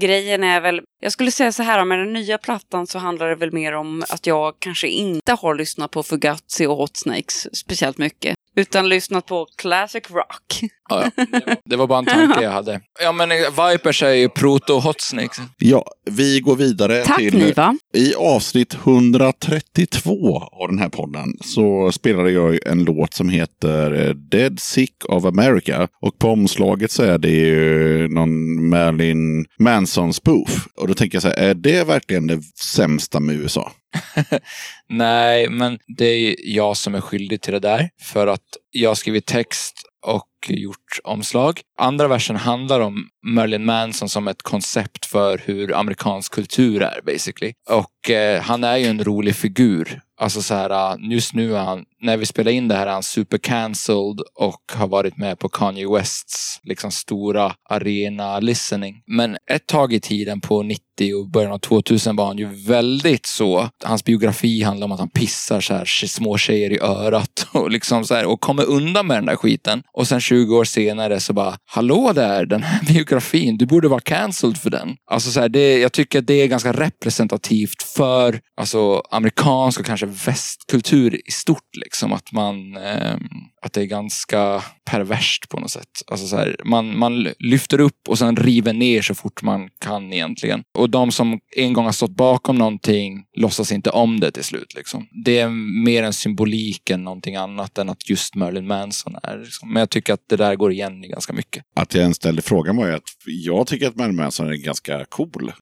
[0.00, 0.80] grejen är väl...
[1.02, 4.04] Jag skulle säga så här, med den nya plattan så handlar det väl mer om
[4.08, 8.34] att jag kanske inte har lyssnat på Fugazi och Hot Snakes speciellt mycket.
[8.60, 10.60] Utan lyssnat på classic rock.
[10.88, 11.54] Ja, ja.
[11.64, 12.80] Det var bara en tanke jag hade.
[13.02, 13.36] Ja, men eh,
[13.70, 15.38] Vipers är ju proto-Hot Snakes.
[15.58, 17.38] Ja, vi går vidare Tack, till...
[17.38, 17.76] Niva.
[17.94, 24.14] I avsnitt 132 av den här podden så spelade jag en låt som heter eh,
[24.14, 25.88] Dead Sick of America.
[26.02, 30.66] Och på omslaget så är det ju någon Marilyn Manson-spoof.
[30.76, 32.42] Och då tänker jag så här, är det verkligen det
[32.74, 33.72] sämsta med USA?
[34.88, 37.90] Nej, men det är jag som är skyldig till det där.
[38.02, 41.60] För att jag har skrivit text och gjort omslag.
[41.78, 47.52] Andra versen handlar om Merlin Manson som ett koncept för hur amerikansk kultur är basically.
[47.70, 50.00] Och eh, han är ju en rolig figur.
[50.20, 52.90] Alltså så här, eh, just nu är han, när vi spelar in det här är
[52.90, 59.02] han super cancelled och har varit med på Kanye Wests liksom stora arena listening.
[59.06, 63.26] Men ett tag i tiden på 90 och början av 2000 var han ju väldigt
[63.26, 63.68] så.
[63.84, 68.04] Hans biografi handlar om att han pissar så här små tjejer i örat och liksom
[68.04, 69.82] så här och kommer undan med den där skiten.
[69.92, 74.00] Och sen 20 år senare så bara, hallå där, den här biografin, du borde vara
[74.00, 74.96] cancelled för den.
[75.10, 79.86] Alltså så här, det, jag tycker att det är ganska representativt för alltså, amerikansk och
[79.86, 81.76] kanske västkultur i stort.
[81.76, 81.89] Liksom.
[81.90, 83.16] Liksom, att, man, eh,
[83.62, 85.88] att det är ganska perverst på något sätt.
[86.06, 90.12] Alltså så här, man, man lyfter upp och sen river ner så fort man kan
[90.12, 90.62] egentligen.
[90.78, 94.74] Och de som en gång har stått bakom någonting låtsas inte om det till slut.
[94.76, 95.06] Liksom.
[95.24, 95.48] Det är
[95.84, 99.38] mer en symbolik än någonting annat än att just Merlin Manson är.
[99.38, 99.72] Liksom.
[99.72, 101.64] Men jag tycker att det där går igen i ganska mycket.
[101.76, 105.04] Att jag ens ställde frågan var ju att jag tycker att Merlin Manson är ganska
[105.04, 105.52] cool.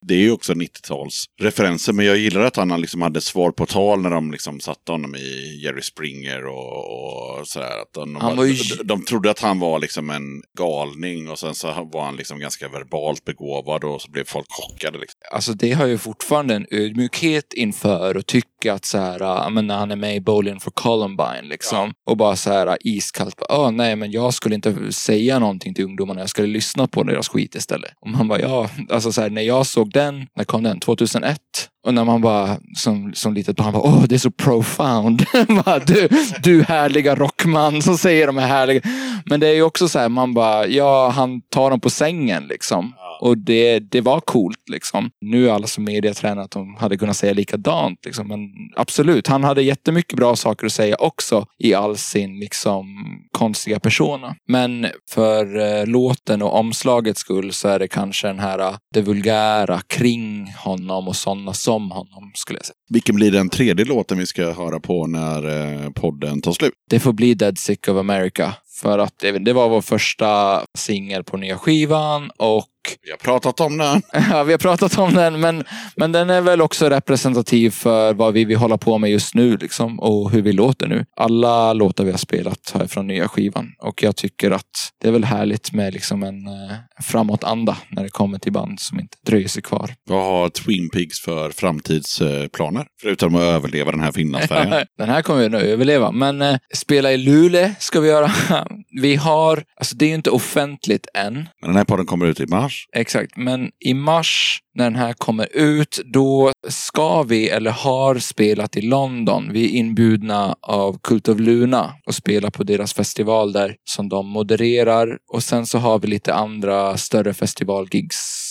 [0.00, 4.02] Det är ju också 90-talsreferenser, men jag gillar att han liksom hade svar på tal
[4.02, 7.82] när de liksom satte honom i Jerry Springer och, och sådär.
[7.82, 11.38] Att de, Han var ju- de, de trodde att han var liksom en galning och
[11.38, 14.98] sen så var han liksom ganska verbalt begåvad och så blev folk chockade.
[14.98, 15.18] Liksom.
[15.32, 19.66] Alltså det har ju fortfarande en ödmjukhet inför och tycker att så här, ja, men
[19.66, 21.92] när han är med i Bowling for Columbine liksom.
[22.10, 26.20] Och bara så här iskallt, ah, nej men jag skulle inte säga någonting till ungdomarna,
[26.20, 27.90] jag skulle lyssna på deras skit istället.
[28.00, 30.80] Och man bara, ja, alltså så här, när jag såg den, när kom den?
[30.80, 31.38] 2001?
[31.86, 35.24] Och när man bara som, som litet barn bara, åh det är så profound.
[35.86, 36.08] Du,
[36.42, 38.80] du härliga rockman som säger de här härliga.
[39.26, 42.46] Men det är ju också så här, man bara, ja han tar dem på sängen
[42.46, 42.94] liksom.
[43.20, 45.10] Och det, det var coolt liksom.
[45.20, 48.28] Nu är alla som mediatränare att de hade kunnat säga likadant liksom.
[48.28, 48.40] Men
[48.76, 52.86] absolut, han hade jättemycket bra saker att säga också i all sin liksom
[53.32, 54.36] konstiga persona.
[54.48, 59.02] Men för eh, låten och omslagets skull så är det kanske den här eh, det
[59.02, 62.76] vulgära kring honom och sådana som honom skulle jag säga.
[62.90, 65.42] Vilken blir den tredje låten vi ska höra på när
[65.84, 66.72] eh, podden tar slut?
[66.90, 68.54] Det får bli Dead Sick of America.
[68.80, 72.68] För att det, det var vår första singel på nya skivan och
[73.02, 74.02] Vi har pratat om den.
[74.30, 75.64] Ja, vi har pratat om den, men,
[75.96, 79.56] men den är väl också representativ för vad vi vill hålla på med just nu
[79.56, 81.04] liksom, och hur vi låter nu.
[81.16, 84.64] Alla låtar vi har spelat har är från nya skivan och jag tycker att
[85.00, 89.00] det är väl härligt med liksom en eh, framåtanda när det kommer till band som
[89.00, 89.94] inte dröjer sig kvar.
[90.04, 92.86] Vad har Twin Peaks för framtidsplaner?
[93.00, 94.84] Förutom att överleva den här Finlandsfärjan.
[94.98, 98.30] Den här kommer vi nog överleva, men eh, spela i Luleå ska vi göra.
[99.00, 102.40] vi har, alltså det är ju inte offentligt än, Men den här podden kommer ut
[102.40, 102.77] i mars.
[102.96, 108.76] Exakt, men i mars när den här kommer ut, då ska vi, eller har spelat
[108.76, 109.52] i London.
[109.52, 114.26] Vi är inbjudna av Cult of Luna och spelar på deras festival där som de
[114.26, 115.18] modererar.
[115.32, 118.47] Och sen så har vi lite andra större festivalgigs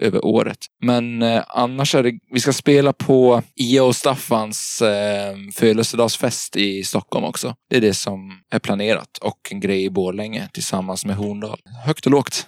[0.00, 0.58] över året.
[0.82, 6.84] Men eh, annars är det, vi ska spela på Ia och Staffans eh, födelsedagsfest i
[6.84, 7.54] Stockholm också.
[7.70, 11.58] Det är det som är planerat och en grej i Borlänge tillsammans med Horndal.
[11.86, 12.46] Högt och lågt.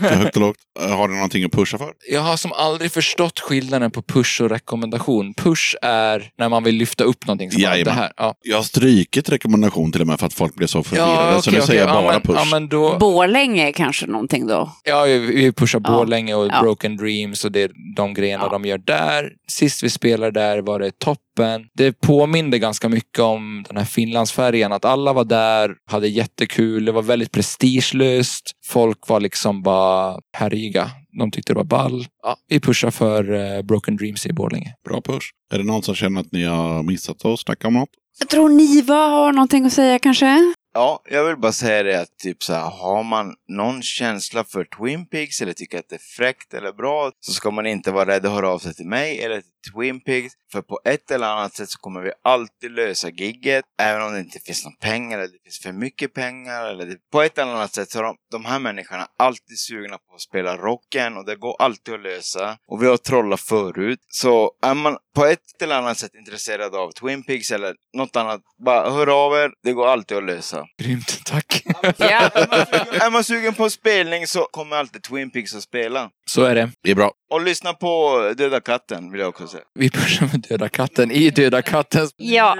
[0.00, 0.56] Högt och lågt.
[0.80, 1.92] Har du någonting att pusha för?
[2.10, 5.34] Jag har som aldrig förstått skillnaden på push och rekommendation.
[5.34, 7.50] Push är när man vill lyfta upp någonting.
[7.50, 8.12] Som det här.
[8.16, 8.34] Ja.
[8.42, 11.12] Jag har strykit rekommendation till och med för att folk blev så förvirrade.
[11.12, 12.50] Ja, så okej, nu säger jag bara ja, men, push.
[12.52, 14.72] Ja, då, Borlänge är kanske någonting då.
[14.84, 15.90] Ja, vi- pushar Ja.
[15.90, 16.62] Borlänge och Ja.
[16.86, 19.32] Broken Dreams och det, de grejerna de gör där.
[19.48, 21.66] Sist vi spelade där var det toppen.
[21.74, 26.92] Det påminde ganska mycket om den här Finlandsfärjan, att alla var där, hade jättekul, det
[26.92, 28.52] var väldigt prestigelöst.
[28.66, 30.90] Folk var liksom bara härjiga.
[31.18, 32.06] De tyckte det var ball.
[32.22, 34.74] Ja, vi pushar för eh, Broken Dreams i Borlänge.
[34.88, 35.26] Bra push.
[35.54, 37.88] Är det någon som känner att ni har missat att snacka om något?
[38.18, 40.54] Jag tror Niva har någonting att säga kanske.
[40.76, 44.64] Ja, jag vill bara säga det att typ så här, har man någon känsla för
[44.64, 48.06] Twin Peaks eller tycker att det är fräckt eller bra så ska man inte vara
[48.06, 50.34] rädd att höra av sig till mig eller till Twin Peaks.
[50.52, 53.64] För på ett eller annat sätt så kommer vi alltid lösa gigget.
[53.78, 56.64] Även om det inte finns någon pengar eller det finns för mycket pengar.
[56.64, 59.98] Eller det, på ett eller annat sätt så är de, de här människorna alltid sugna
[59.98, 62.58] på att spela rocken och det går alltid att lösa.
[62.66, 64.00] Och vi har trollat förut.
[64.08, 68.40] Så är man på ett eller annat sätt intresserad av Twin Peaks eller något annat,
[68.64, 69.50] bara hör av er.
[69.64, 70.64] Det går alltid att lösa.
[70.82, 71.62] Grymt, tack.
[71.82, 72.20] Ja.
[73.06, 76.10] Är man sugen på spelning så kommer alltid Twin Peaks att spela.
[76.30, 76.70] Så är det.
[76.82, 77.12] Det är bra.
[77.30, 79.62] Och lyssna på Döda katten vill jag också säga.
[79.74, 82.10] Vi pushar med Döda katten i Döda kattens...
[82.16, 82.58] Ja.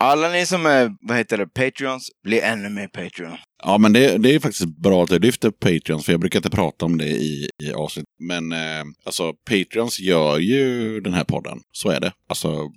[0.00, 3.36] Alla ni som är, vad heter det, Patreons, bli ännu mer Patreon.
[3.64, 6.50] Ja, men det, det är faktiskt bra att du lyfter Patreons, för jag brukar inte
[6.50, 8.04] prata om det i, i avsnitt.
[8.18, 11.58] Men eh, alltså, Patreons gör ju den här podden.
[11.72, 12.12] Så är det.
[12.28, 12.70] Alltså,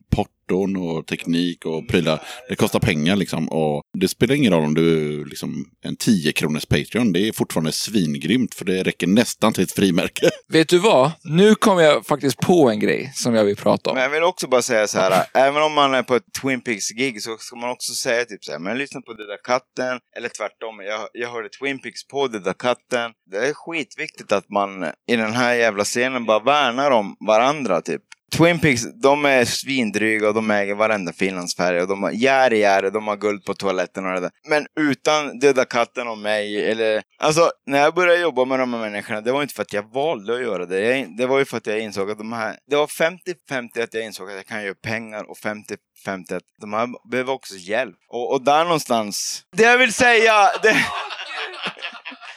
[0.45, 2.21] porton och teknik och prylar.
[2.49, 3.49] Det kostar pengar liksom.
[3.49, 7.13] Och det spelar ingen roll om du är liksom en 10 kronors Patreon.
[7.13, 10.29] Det är fortfarande svingrymt, för det räcker nästan till ett frimärke.
[10.53, 11.11] Vet du vad?
[11.23, 13.95] Nu kom jag faktiskt på en grej som jag vill prata om.
[13.95, 16.61] Men jag vill också bara säga så här, även om man är på ett Twin
[16.61, 20.29] Peaks-gig så ska man också säga typ så här, men lyssna på Döda katten, eller
[20.29, 23.11] tvärtom, jag, jag hörde Twin Peaks på Döda katten.
[23.31, 28.01] Det är skitviktigt att man i den här jävla scenen bara värnar om varandra typ.
[28.31, 32.89] Twin Peaks, de är svindryga och de äger varenda Finlandsfärja och de har järi, järi,
[32.89, 34.31] de har guld på toaletten och det där.
[34.49, 37.03] Men utan Döda katten och mig, eller...
[37.19, 39.93] Alltså, när jag började jobba med de här människorna, det var inte för att jag
[39.93, 40.79] valde att göra det.
[40.79, 42.55] Jag, det var ju för att jag insåg att de här...
[42.67, 46.73] Det var 50-50 att jag insåg att jag kan göra pengar och 50-50 att de
[46.73, 47.95] här behöver också hjälp.
[48.09, 49.41] Och, och där någonstans...
[49.55, 50.49] Det jag vill säga...
[50.63, 50.85] Det...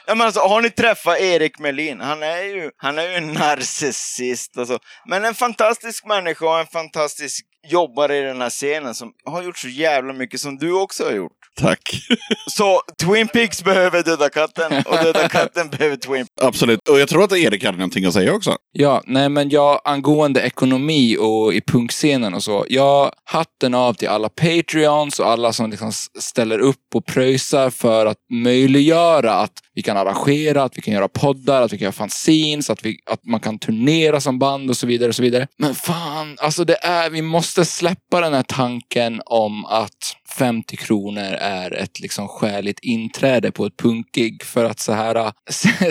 [0.09, 2.01] Ja, men alltså, har ni träffat Erik Melin?
[2.01, 4.59] Han är ju, han är ju en narcissist.
[4.59, 4.79] Alltså.
[5.07, 9.59] Men en fantastisk människa och en fantastisk jobbare i den här scenen som har gjort
[9.59, 11.38] så jävla mycket som du också har gjort.
[11.59, 12.07] Tack.
[12.51, 16.89] Så Twin Peaks behöver Döda katten och Döda katten behöver Twin Absolut.
[16.89, 18.57] Och jag tror att Erik hade någonting att säga också.
[18.73, 22.67] Ja, nej men jag angående ekonomi och i punkscenen och så.
[22.69, 28.07] Jag hatten av till alla Patreons och alla som liksom ställer upp och pröjsar för
[28.07, 31.93] att möjliggöra att vi kan arrangera, att vi kan göra poddar, att vi kan göra
[31.93, 35.47] fanzines, att, vi, att man kan turnera som band och så vidare och så vidare.
[35.59, 41.37] Men fan, alltså det är, vi måste släppa den här tanken om att 50 kronor
[41.41, 45.33] är ett liksom skäligt inträde på ett punkgig för att så här äh,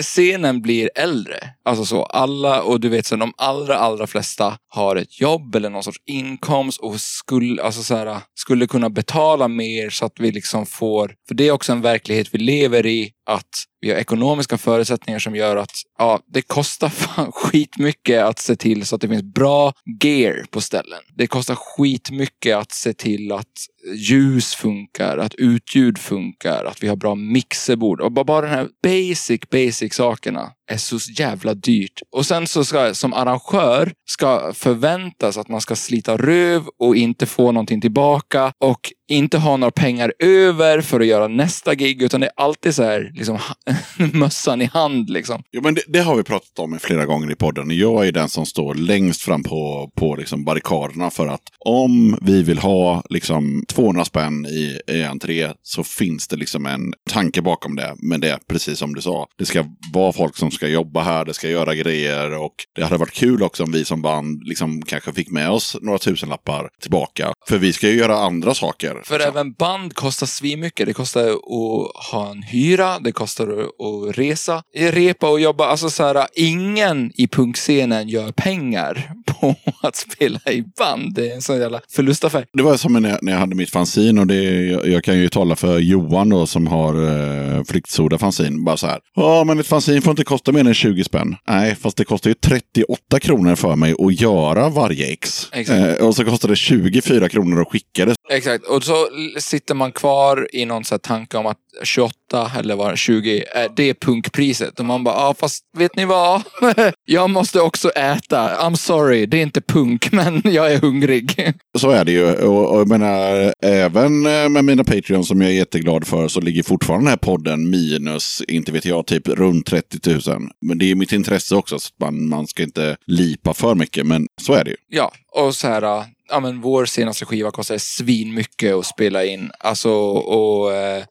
[0.00, 1.50] scenen blir äldre.
[1.64, 5.70] Alltså så, alla och du vet så de allra, allra flesta har ett jobb eller
[5.70, 10.20] någon sorts inkomst och skulle, alltså så här, äh, skulle kunna betala mer så att
[10.20, 13.48] vi liksom får, för det är också en verklighet vi lever i, att
[13.80, 18.86] vi har ekonomiska förutsättningar som gör att ja, det kostar fan skitmycket att se till
[18.86, 19.72] så att det finns bra
[20.02, 21.00] gear på ställen.
[21.16, 23.46] Det kostar skitmycket att se till att
[23.94, 28.00] ljus funkar, att utljud funkar, att vi har bra mixerbord.
[28.00, 32.02] Och bara- de den här basic, basic sakerna är så jävla dyrt.
[32.16, 37.26] Och sen så ska som arrangör ska förväntas att man ska slita röv och inte
[37.26, 42.20] få någonting tillbaka och inte ha några pengar över för att göra nästa gig utan
[42.20, 43.38] det är alltid så här liksom
[44.12, 45.42] mössan i hand liksom.
[45.52, 47.78] Jo, men det, det har vi pratat om flera gånger i podden.
[47.78, 52.42] Jag är den som står längst fram på, på liksom barrikaderna för att om vi
[52.42, 57.76] vill ha liksom 200 spänn i, i entré så finns det liksom en tanke bakom
[57.76, 57.94] det.
[57.96, 59.26] Men det är precis som du sa.
[59.38, 62.96] Det ska vara folk som ska jobba här, det ska göra grejer och det hade
[62.96, 67.32] varit kul också om vi som band liksom kanske fick med oss några tusenlappar tillbaka.
[67.48, 69.02] För vi ska ju göra andra saker.
[69.04, 70.86] För även band kostar svinmycket.
[70.86, 75.66] Det kostar att ha en hyra, det kostar att, att resa, repa och jobba.
[75.66, 81.14] Alltså så här, ingen i punkscenen gör pengar på att spela i band.
[81.14, 82.46] Det är en sån jävla förlustaffär.
[82.52, 85.18] Det var som när jag, när jag hade mitt fanzin och det, jag, jag kan
[85.18, 88.64] ju tala för Johan då som har eh, Flyktsoda fanzin.
[88.64, 88.98] Bara så här.
[89.14, 91.36] Ja, men ett fanzin får inte kosta mer än 20 spänn.
[91.48, 95.52] Nej, fast det kostar ju 38 kronor för mig att göra varje ex.
[95.52, 98.14] Eh, och så kostar det 24 kronor att skicka det.
[98.30, 99.08] Exakt, och så
[99.38, 103.94] sitter man kvar i någon så tanke om att 28 eller vad 20, är det
[103.94, 104.78] punkpriset.
[104.78, 106.42] Och man bara, ja fast vet ni vad?
[107.04, 108.56] jag måste också äta.
[108.56, 111.52] I'm sorry, det är inte punk, men jag är hungrig.
[111.78, 112.34] Så är det ju.
[112.34, 116.40] Och, och jag menar, även eh, med mina Patreon som jag är jätteglad för så
[116.40, 120.48] ligger fortfarande den här podden minus, inte vet jag, typ runt 30 000.
[120.60, 124.06] Men det är mitt intresse också, så att man, man ska inte lipa för mycket.
[124.06, 124.76] Men så är det ju.
[124.88, 129.24] Ja, och så här, äh, ja men vår senaste skiva kostade svin mycket att spela
[129.24, 129.50] in.
[129.58, 130.72] Alltså, och...
[130.74, 131.04] eh,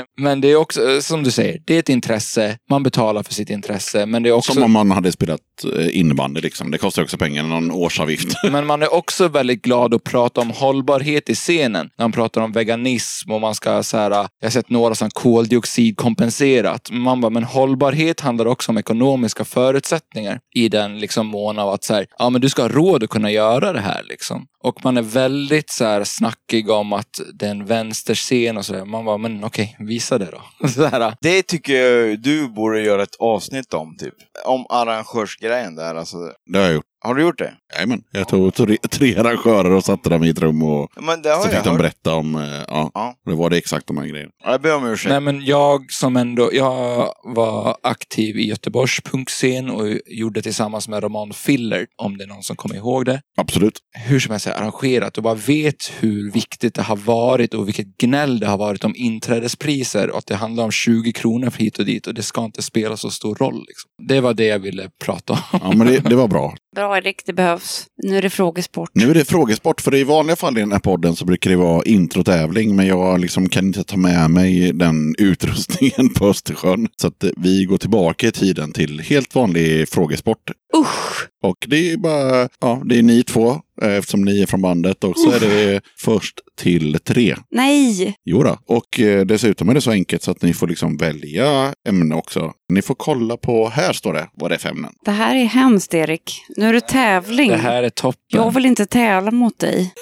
[0.16, 2.58] men det är också, eh, som du säger, det är ett intresse.
[2.70, 4.06] Man betalar för sitt intresse.
[4.06, 4.52] Men det är också...
[4.52, 5.40] Som om man hade spelat
[5.76, 6.70] eh, innebandy liksom.
[6.70, 8.28] Det kostar också pengar, någon årsavgift.
[8.50, 11.90] Men man är också väldigt glad att prata om hållbarhet i scenen.
[11.98, 15.10] När man pratar om veganism och man ska så här, jag har sett några som
[15.10, 16.88] koldioxidkompenserat.
[16.90, 21.84] Man bara, men hållbarhet handlar också om ekonomiska förutsättningar i den liksom mån av att
[21.84, 24.19] så här, ja men du ska ha råd att kunna göra det här liksom.
[24.62, 28.84] Och man är väldigt så här snackig om att det är en vänsterscen och sådär.
[28.84, 30.68] Man bara, men okej, visa det då.
[30.68, 34.14] Så här, Det tycker jag du borde göra ett avsnitt om, typ.
[34.44, 36.16] Om arrangörsgrejen där, alltså.
[36.52, 36.84] Det har jag gjort.
[37.02, 37.52] Har du gjort det?
[37.74, 38.02] Jajamän.
[38.10, 41.42] Jag tog tre, tre arrangörer och satte dem i ett rum och Men det har
[41.42, 41.78] så fick de hört.
[41.78, 43.14] berätta om, eh, ja, Ja.
[43.26, 44.30] det var det exakt de här grejerna.
[44.44, 45.10] Ja, Jag ber om ursäkt.
[45.10, 51.02] Nej men jag som ändå, jag var aktiv i Göteborgs punkscen och gjorde tillsammans med
[51.02, 53.20] Roman Filler, om det är någon som kommer ihåg det.
[53.36, 53.78] Absolut.
[54.06, 58.40] Hur som helst arrangerat och bara vet hur viktigt det har varit och vilket gnäll
[58.40, 62.06] det har varit om inträdespriser och att det handlar om 20 kronor hit och dit
[62.06, 63.64] och det ska inte spela så stor roll.
[63.68, 63.90] Liksom.
[64.08, 65.38] Det var det jag ville prata om.
[65.62, 66.54] Ja, men det, det var bra.
[66.76, 67.86] Bra Erik, det behövs.
[68.02, 68.90] Nu är det frågesport.
[68.92, 71.56] Nu är det frågesport, för i vanliga fall i den här podden så brukar det
[71.56, 76.88] vara introtävling, men jag liksom kan inte ta med mig den utrustningen på Östersjön.
[76.96, 80.50] Så att vi går tillbaka i tiden till helt vanlig frågesport.
[80.76, 81.28] Usch!
[81.42, 83.50] Och det är bara, ja, det är ni två,
[83.82, 87.36] eh, eftersom ni är från bandet, och så är det först till tre.
[87.50, 88.14] Nej!
[88.24, 88.58] Jo då.
[88.66, 92.52] Och eh, dessutom är det så enkelt så att ni får liksom välja ämne också.
[92.72, 94.92] Ni får kolla på, här står det vad det är för ämnen.
[95.04, 96.42] Det här är hemskt Erik.
[96.56, 97.50] Nu är det tävling.
[97.50, 98.20] Det här är toppen.
[98.28, 99.92] Jag vill inte tävla mot dig.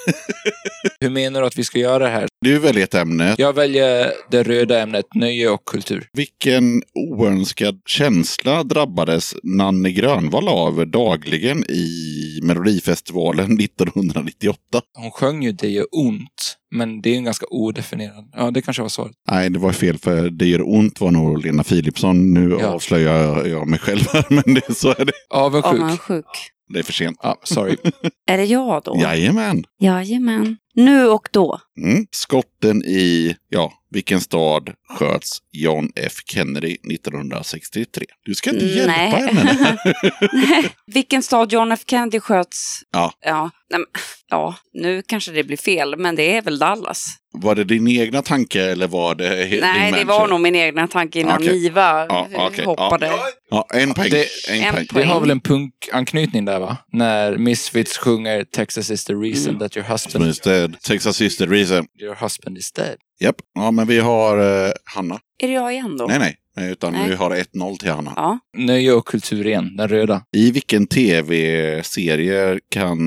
[0.99, 2.27] Hur menar du att vi ska göra det här?
[2.41, 3.35] Du väljer ett ämne.
[3.37, 6.07] Jag väljer det röda ämnet nöje och kultur.
[6.13, 14.59] Vilken oönskad känsla drabbades Nanne Grönvall av dagligen i Melodifestivalen 1998?
[14.97, 18.29] Hon sjöng ju Det gör ont, men det är en ganska odefinierad.
[18.33, 19.11] Ja, det kanske var svaret.
[19.31, 22.33] Nej, det var fel för Det gör ont var nog Lena Philipsson.
[22.33, 22.67] Nu Ja.
[22.67, 25.11] avslöjar jag mig själv här, men det, så är det.
[25.29, 25.81] Avundsjuk.
[25.81, 26.25] Avundsjuk.
[26.73, 27.17] Det är för sent.
[27.23, 27.75] Ja, sorry.
[28.31, 28.97] Är det jag då?
[29.01, 29.63] Jajamän.
[29.81, 30.57] Jajamän.
[30.75, 31.59] Nu och då.
[31.83, 32.05] Mm.
[32.11, 38.05] Skotten i, ja, vilken stad sköts John F Kennedy 1963?
[38.25, 39.11] Du ska inte hjälpa Nej.
[39.11, 39.77] henne.
[40.33, 40.69] Nej.
[40.93, 42.79] Vilken stad John F Kennedy sköts?
[42.91, 43.11] ja.
[43.25, 43.81] Ja, nej,
[44.29, 47.05] ja, nu kanske det blir fel, men det är väl Dallas.
[47.33, 50.05] Var det din egna tanke eller var det Nej, din det manager?
[50.05, 51.59] var nog min egna tanke innan Okej.
[51.59, 52.65] Niva Ja, okej.
[52.65, 53.11] hoppade.
[53.49, 54.09] Ja, en poäng.
[54.09, 54.87] Det- en en poäng.
[54.93, 56.77] Det har väl en punkanknytning där va?
[56.91, 59.59] När Misfits sjunger Texas is the reason Mm.
[59.59, 60.25] that your husband,
[60.65, 61.85] Instead, Texas Sister Reason.
[61.99, 62.97] your husband is dead.
[63.19, 65.19] Japp, ja men vi har eh, Hanna.
[65.43, 66.05] Är det jag igen då?
[66.05, 66.35] Nej, nej.
[66.55, 67.09] Nej, Utan Nej.
[67.09, 68.13] vi har 1-0 till Hanna.
[68.15, 68.39] Ja.
[68.57, 70.21] Nöje och kultur igen, den röda.
[70.37, 72.97] I vilken tv-serie kan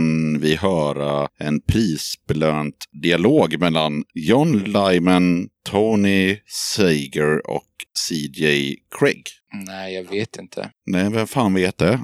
[0.40, 7.64] vi höra en prisbelönt dialog mellan John Lyman, Tony Sager och
[8.08, 9.22] CJ Craig?
[9.66, 10.70] Nej, jag vet inte.
[10.86, 12.00] Nej, vem fan vet det?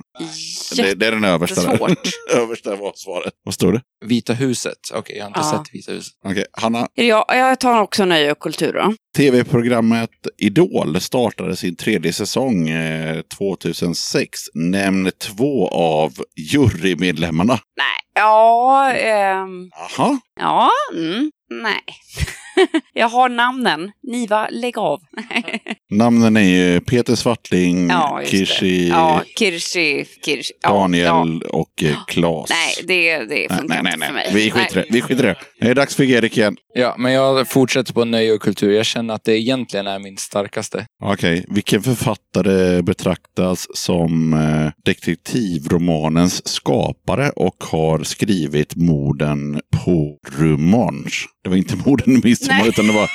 [0.76, 1.72] Det, det är den översta.
[2.36, 3.32] översta var svaret.
[3.44, 3.82] Vad står det?
[4.06, 4.78] Vita huset.
[4.94, 5.64] Okej, jag har inte Ja.
[5.64, 6.12] sett Vita huset.
[6.24, 6.78] Okej, Hanna.
[6.78, 7.24] Är det jag?
[7.28, 8.94] jag tar också nöje och kultur då.
[9.16, 14.40] Tv-programmet Idol startade sin tredje säsong eh, 2006.
[14.54, 17.52] Nämn två av jurymedlemmarna.
[17.52, 20.18] Nej, ja, ehm, Aha.
[20.40, 21.84] ja, mm, nej.
[22.92, 23.92] jag har namnen.
[24.02, 25.00] Niva, lägg av.
[25.90, 28.20] Namnen är ju Peter Svartling, Ja.
[28.26, 30.52] Kirsi, Ja, Kirsi, Kirsi.
[30.62, 31.48] Ja, Daniel Ja.
[31.48, 32.50] och eh, Claes.
[32.50, 34.32] Nej, det, det nej, funkar nej, nej, inte för nej.
[34.32, 34.44] mig.
[34.44, 34.86] Vi skiter i det.
[34.90, 35.36] Vi skiter i det.
[35.60, 36.56] Det är dags för Erik igen.
[36.74, 38.76] Ja, men jag fortsätter på nöje och kultur.
[38.76, 40.86] Jag känner att det egentligen är min starkaste.
[41.04, 51.10] Okej, vilken författare betraktas som eh, detektivromanens skapare och har skrivit morden på Rumonge?
[51.48, 52.68] Det var inte morden i midsommar Nej.
[52.68, 53.10] utan det var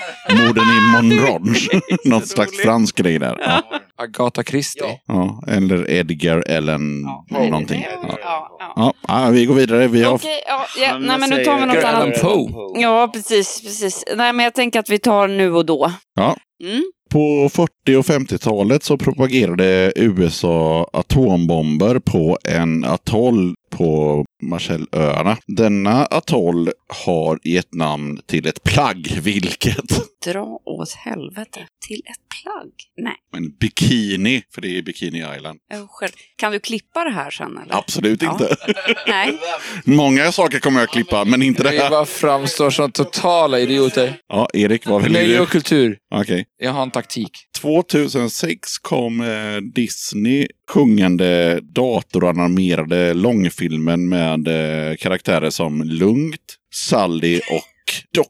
[0.47, 1.67] morden i Monrange.
[2.05, 3.37] Någon slags fransk grej där.
[3.45, 3.61] Ja.
[3.97, 4.83] Agatha Christie.
[5.07, 7.85] Ja, eller Edgar Allan någonting.
[8.01, 8.49] Ja, Ja.
[8.59, 9.23] ja, ja.
[9.23, 9.87] Ja, vi går vidare.
[9.87, 10.13] Vi har...
[10.13, 12.21] Okej, ja, ja, nej men nu tar vi något annat.
[12.21, 12.81] Poe.
[12.81, 14.03] Ja, precis, precis.
[14.15, 15.91] Nej, men jag tänker att vi tar nu och då.
[16.15, 16.35] Ja.
[16.63, 16.83] Mm.
[17.09, 25.37] På 40 och 50-talet så propagerade USA atombomber på en atoll på Marshallöarna.
[25.47, 29.19] Denna atoll har gett namn till ett plagg.
[29.21, 30.01] Vilket?
[30.25, 31.67] Dra åt helvete.
[31.87, 32.71] Till ett plagg?
[32.97, 33.15] Nej.
[33.35, 35.59] En bikini, för det är Bikini Island.
[35.73, 36.11] Oh, själv.
[36.35, 37.75] Kan du klippa det här sen eller?
[37.75, 38.31] Absolut Ja.
[38.31, 38.55] inte.
[39.07, 39.37] Nej.
[39.85, 41.89] Många saker kommer jag klippa, men inte det Vi här.
[41.89, 44.17] bara framstår som totala idioter.
[44.27, 45.39] Ja, Erik, vad Nöje du?
[45.39, 45.97] och kultur.
[46.15, 46.45] Okej.
[46.57, 47.31] Jag har en taktik.
[47.57, 58.27] 2006 kom eh, Disney sjungande datoranimerade långfilmen med eh, karaktärer som Lugnt, Sally och Doc.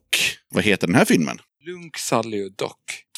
[0.49, 1.37] Vad heter den här filmen?
[1.65, 2.71] Lunk, Sally och Doc.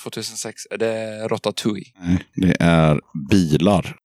[0.04, 0.62] 2006.
[0.72, 1.86] Är det Ratatouille?
[2.00, 3.00] Nej, det är
[3.30, 3.96] bilar.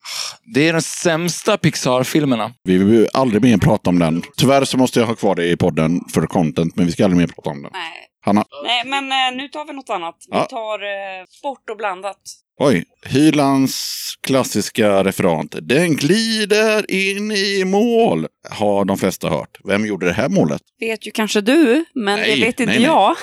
[0.55, 2.55] Det är de sämsta Pixar-filmerna.
[2.65, 4.23] Vi vill aldrig mer prata om den.
[4.37, 7.19] Tyvärr så måste jag ha kvar det i podden för content, men vi ska aldrig
[7.21, 7.71] mer prata om den.
[7.75, 8.07] Nej.
[8.25, 8.45] Hanna?
[8.65, 10.17] Nej, men eh, nu tar vi något annat.
[10.31, 10.45] Vi Ja.
[10.45, 12.21] tar eh, sport och blandat.
[12.59, 13.97] Oj, Hylands
[14.27, 15.55] klassiska referat.
[15.63, 18.27] Den glider in i mål.
[18.51, 19.59] Har de flesta hört.
[19.65, 20.63] Vem gjorde det här målet?
[20.81, 22.87] Vet ju kanske du, men Nej, det vet inte nej, nej.
[22.87, 23.17] jag.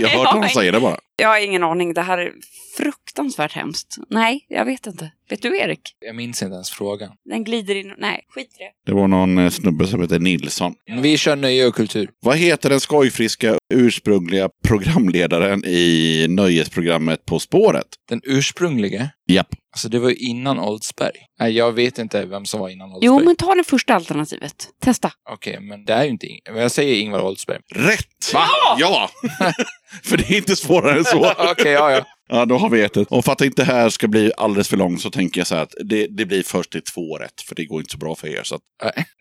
[0.00, 0.98] Jag har hört honom säga det bara.
[1.16, 1.94] Jag har ingen aning.
[1.94, 2.32] Det här är
[2.76, 3.96] fruktansvärt hemskt.
[4.10, 5.10] Nej, jag vet inte.
[5.30, 5.80] Vet du, Erik?
[6.00, 7.10] Jag minns inte ens frågan.
[7.24, 7.92] Den glider in...
[7.98, 8.90] Nej, skit i det.
[8.92, 10.74] Det var någon eh, snubbe som heter Nilsson.
[11.02, 12.10] Vi kör nöje och kultur.
[12.20, 17.86] Vad heter den skojfriska ursprungliga programledaren i nöjesprogrammet På spåret?
[18.08, 19.10] Den ursprungliga.
[19.28, 19.48] Japp.
[19.72, 21.12] Alltså det var ju innan Oldsberg.
[21.40, 23.06] Nej, jag vet inte vem som var innan Oldsberg.
[23.06, 24.68] Jo, men ta det första alternativet.
[24.82, 25.10] Testa.
[25.30, 26.26] Okej, men det är ju inte...
[26.26, 27.58] Ing- Jag säger Ingvar Oldsberg.
[27.74, 28.34] Rätt!
[28.34, 28.46] Va?
[28.78, 29.10] Ja!
[30.04, 31.32] för det är inte svårare än så.
[31.38, 32.04] Okej, ja, ja.
[32.28, 32.96] Ja, då har vi ett.
[32.96, 35.54] Och för att inte det här ska bli alldeles för långt så tänker jag så
[35.54, 37.40] här att det, det blir först till två rätt.
[37.48, 38.42] För det går inte så bra för er.
[38.42, 38.60] Så att,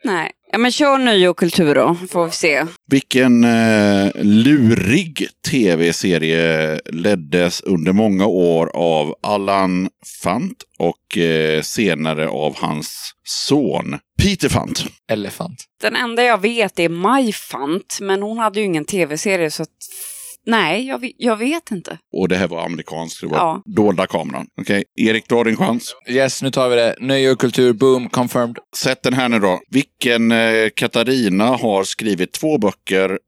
[0.04, 0.32] Nej.
[0.52, 2.66] Ja, men kör nöje och kultur då, får vi se.
[2.88, 9.90] vilken eh, lurig tv-serie leddes under många år av Allan
[10.24, 14.86] Fant och eh, senare av hans son Peter Fant.
[15.12, 15.64] Elefant.
[15.82, 19.70] Den enda jag vet är Majfant, men hon hade ju ingen tv-serie så att...
[20.46, 21.98] Nej, jag, jag vet inte.
[22.18, 23.22] Och det här var amerikanskt.
[23.22, 23.62] Det var Ja.
[23.66, 24.48] dolda kameran.
[24.62, 25.96] Okej, Erik, du har din chans.
[26.10, 26.96] Yes, nu tar vi det.
[27.00, 28.58] Nöje och kultur, boom, confirmed.
[28.76, 29.60] Sätt den här nu då.
[29.70, 33.20] Vilken eh, Katarina har skrivit två böcker,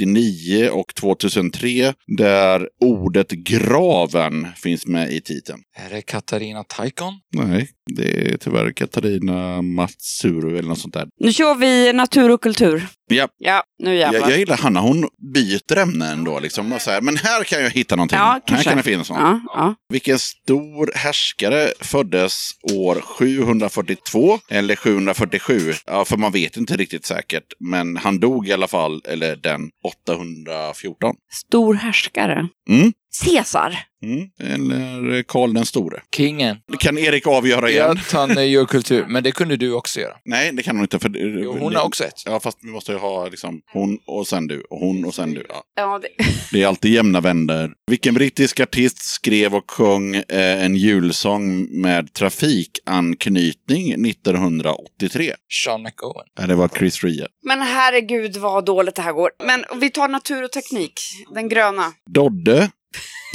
[0.00, 5.58] 99 och 2003, där ordet graven finns med i titeln?
[5.76, 7.14] Är det Katarina Taikon?
[7.36, 11.08] Nej, det är tyvärr Katarina Matsuru eller något sånt där.
[11.20, 12.86] Nu kör vi natur och kultur.
[13.06, 13.28] Ja.
[13.38, 14.20] Ja, nu jävlar.
[14.20, 16.40] Jag, jag gillar Hanna, hon byter ämne ändå.
[16.40, 18.18] Liksom, och så här, men här kan jag hitta någonting.
[18.18, 19.18] Ja, här kan det finnas något.
[19.18, 19.74] Ja, ja.
[19.88, 25.72] Vilken stor härskare föddes år 742 eller 747?
[25.86, 27.52] Ja, för man vet inte riktigt säkert.
[27.60, 31.14] Men han dog i alla fall, eller den, 814.
[31.32, 32.48] Stor härskare.
[32.68, 32.92] Mm.
[33.24, 33.78] Caesar.
[34.04, 34.30] Mm.
[34.40, 36.02] Eller Karl den store.
[36.16, 36.56] Kingen.
[36.68, 37.98] Det kan Erik avgöra igen.
[38.10, 40.16] Tar nöje och kultur, men det kunde du också göra.
[40.24, 40.98] Nej, det kan hon inte.
[40.98, 41.10] För
[41.42, 42.22] Jo, hon har också ett.
[42.26, 45.34] Ja, fast vi måste ju ha liksom hon och sen du och hon och sen
[45.34, 45.46] du.
[45.48, 45.62] Ja.
[45.76, 46.08] Ja, det...
[46.52, 47.72] Det är alltid jämna vänder.
[47.86, 55.34] Vilken brittisk artist skrev och sjöng eh, en julsång med trafikanknytning 1983?
[55.64, 56.26] Sean McOwen.
[56.40, 57.26] Ja, det var Chris Ria.
[57.46, 59.30] Men herregud vad dåligt det här går.
[59.46, 60.92] Men vi tar natur och teknik.
[61.34, 61.92] Den gröna.
[62.10, 62.70] Dodde,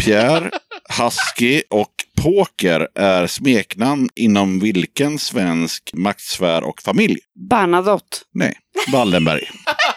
[0.04, 0.52] Pierre,
[0.90, 1.94] Husky och
[2.24, 7.18] Poker är smeknamn inom vilken svensk maktsfär och familj?
[7.50, 8.18] Bernadotte.
[8.34, 8.54] Nej,
[8.92, 9.42] Wallenberg.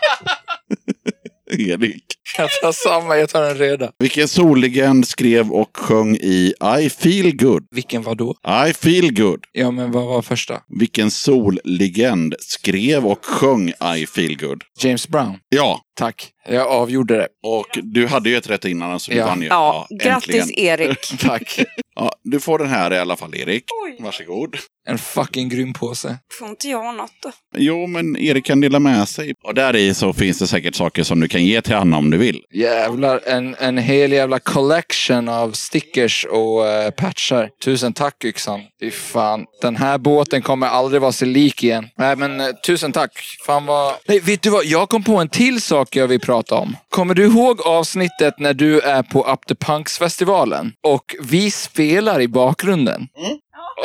[1.58, 2.04] Erik.
[2.38, 3.90] Jag tar samma, jag tar en reda.
[3.98, 7.66] Vilken sollegend skrev och sjöng i I feel good?
[7.74, 8.34] Vilken var då?
[8.68, 9.40] I feel good.
[9.52, 10.60] Ja, men vad var första?
[10.78, 14.62] Vilken sollegend skrev och sjöng I feel good?
[14.80, 15.38] James Brown.
[15.48, 16.28] Ja, Tack.
[16.48, 17.28] Jag avgjorde det.
[17.46, 19.26] och du hade ju ett rätt innan så du Ja.
[19.26, 19.46] vann ju.
[19.48, 20.80] Ja, grattis äntligen.
[20.80, 20.98] Erik.
[21.20, 21.58] Tack.
[21.96, 23.64] Ja, du får den här i alla fall Erik.
[24.00, 24.56] Varsågod.
[24.88, 26.18] En fucking grym påse.
[26.38, 27.30] Får inte jag något då?
[27.56, 29.34] Jo, men Erik kan dela med sig.
[29.44, 32.10] Och där i så finns det säkert saker som du kan ge till Anna om
[32.10, 32.40] du vill.
[32.54, 37.48] Jävlar, en, en hel jävla collection av stickers och eh, patchar.
[37.64, 38.60] Tusen tack yxan.
[38.80, 39.44] Fy fan.
[39.62, 41.88] Den här båten kommer aldrig vara sig lik igen.
[41.98, 43.10] Nej men eh, tusen tack.
[43.46, 43.94] Fan vad...
[44.08, 44.64] Nej, vet du vad?
[44.64, 46.76] Jag kom på en till sak jag vill prata om.
[46.88, 50.72] Kommer du ihåg avsnittet när du är på Up the Punks-festivalen?
[50.86, 53.02] Och vi spelar i bakgrunden.
[53.16, 53.38] Och-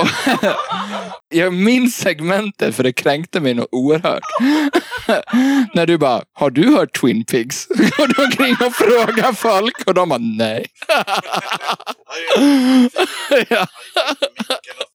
[1.29, 4.23] jag minns segmentet för det kränkte mig något oerhört.
[5.73, 7.67] När du bara, har du hört Twin Pigs?
[7.67, 10.65] Går du omkring och frågar folk och de bara, nej.
[13.49, 13.67] ja.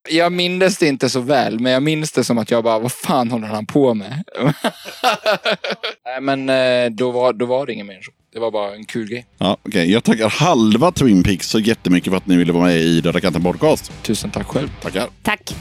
[0.08, 2.92] jag minns det inte så väl, men jag minns det som att jag bara, vad
[2.92, 4.24] fan håller han på med?
[6.04, 8.10] Nej, men eh, då var, då var det ingen mer så.
[8.32, 9.26] Det var bara en kul grej.
[9.38, 9.92] Ja, okej.
[9.92, 13.20] Jag tackar halva Twin Peaks så jättemycket för att ni ville vara med i Döda
[13.20, 13.92] katten podcast.
[14.02, 14.68] Tusen tack själv.
[14.82, 15.08] Tackar.
[15.22, 15.54] Tack.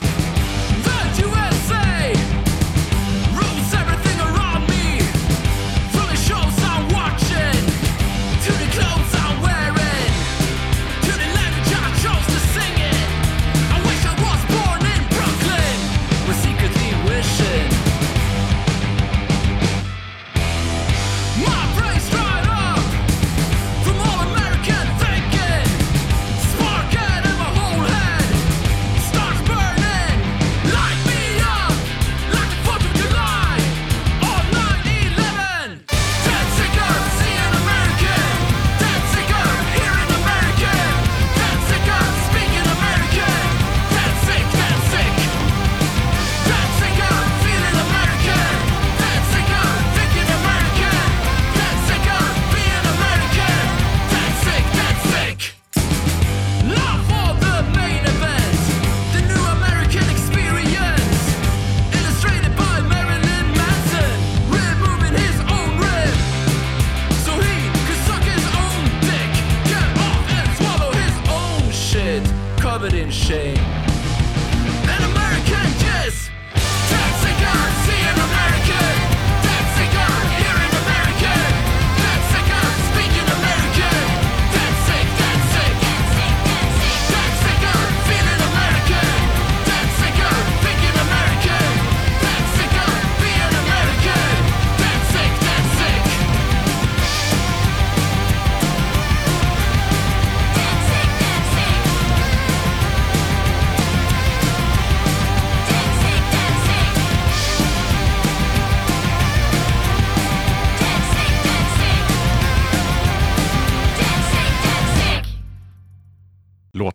[72.89, 73.58] Covered in shame.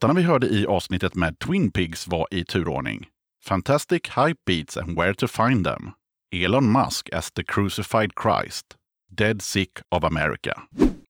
[0.04, 3.06] Låtarna vi hörde i avsnittet med Twin Pigs var i turordning.
[3.44, 5.90] Fantastic Hype Beats and Where to Find Them.
[6.34, 8.66] Elon Musk as the Crucified Christ.
[9.10, 10.62] Dead Sick of America.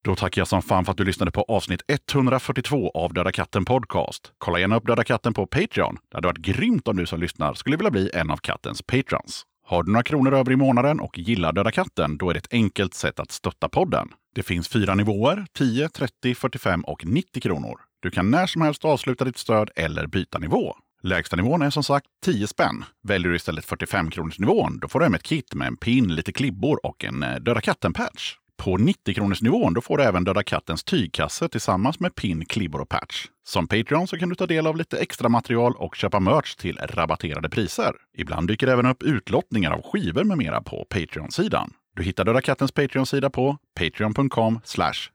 [0.03, 3.65] Då tackar jag som fan för att du lyssnade på avsnitt 142 av Döda katten
[3.65, 4.31] Podcast.
[4.37, 5.97] Kolla gärna upp Döda katten på Patreon.
[6.11, 9.43] Det hade varit grymt om du som lyssnar skulle vilja bli en av kattens patrons.
[9.65, 12.53] Har du några kronor över i månaden och gillar Döda katten, då är det ett
[12.53, 14.07] enkelt sätt att stötta podden.
[14.35, 17.84] Det finns fyra nivåer, 10, 30, 45 och 90 kronor.
[18.05, 20.75] Du kan när som helst avsluta ditt stöd eller byta nivå.
[21.03, 22.85] Lägsta nivån är som sagt 10 spänn.
[23.03, 26.15] Väljer du istället 45 kronors nivån, då får du hem ett kit med en pin,
[26.15, 28.35] lite klibbor och en eh, Döda katten-patch.
[28.57, 32.81] På 90 kronors nivån då får du även Döda kattens tygkasse tillsammans med pin, klibbor
[32.81, 33.25] och patch.
[33.45, 36.77] Som Patreon så kan du ta del av lite extra material och köpa merch till
[36.77, 37.93] rabatterade priser.
[38.17, 41.73] Ibland dyker det även upp utlottningar av skivor med mera på Patreon-sidan.
[41.95, 44.59] Du hittar Döda kattens Patreon-sida på patreon.com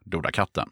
[0.04, 0.70] dodakatten.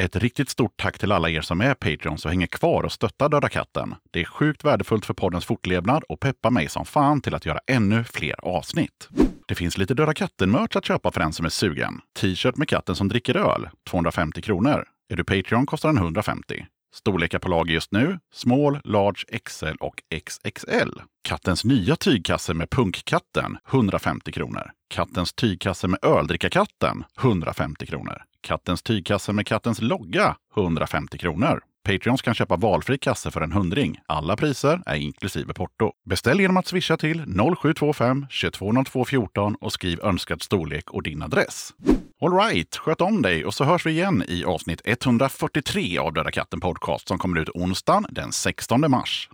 [0.00, 3.28] Ett riktigt stort tack till alla er som är Patreons och hänger kvar och stöttar
[3.28, 3.94] Döda katten.
[4.10, 7.58] Det är sjukt värdefullt för poddens fortlevnad och peppar mig som fan till att göra
[7.66, 9.08] ännu fler avsnitt.
[9.48, 12.00] Det finns lite Döda katten-merch att köpa för den som är sugen.
[12.20, 14.84] T-shirt med katten som dricker öl, 250 kronor.
[15.08, 16.66] Är du Patreon kostar den 150.
[16.94, 21.00] Storlekar på lager just nu, small, large, XL och XXL.
[21.22, 24.70] Kattens nya tygkasse med punkkatten, 150 kronor.
[24.94, 28.22] Kattens tygkasse med öldrickarkatten, 150 kronor.
[28.44, 31.60] Kattens tygkasse med kattens logga, 150 kronor.
[31.84, 33.98] Patreons kan köpa valfri kasse för en hundring.
[34.06, 35.92] Alla priser är inklusive porto.
[36.10, 37.24] Beställ genom att swisha till
[37.58, 41.74] 0725 220214 och skriv önskad storlek och din adress.
[42.20, 46.60] Alright, sköt om dig och så hörs vi igen i avsnitt 143 av Döda katten
[46.60, 49.28] podcast som kommer ut onsdagen den 16 mars.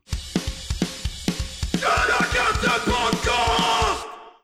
[1.72, 3.09] Döda katten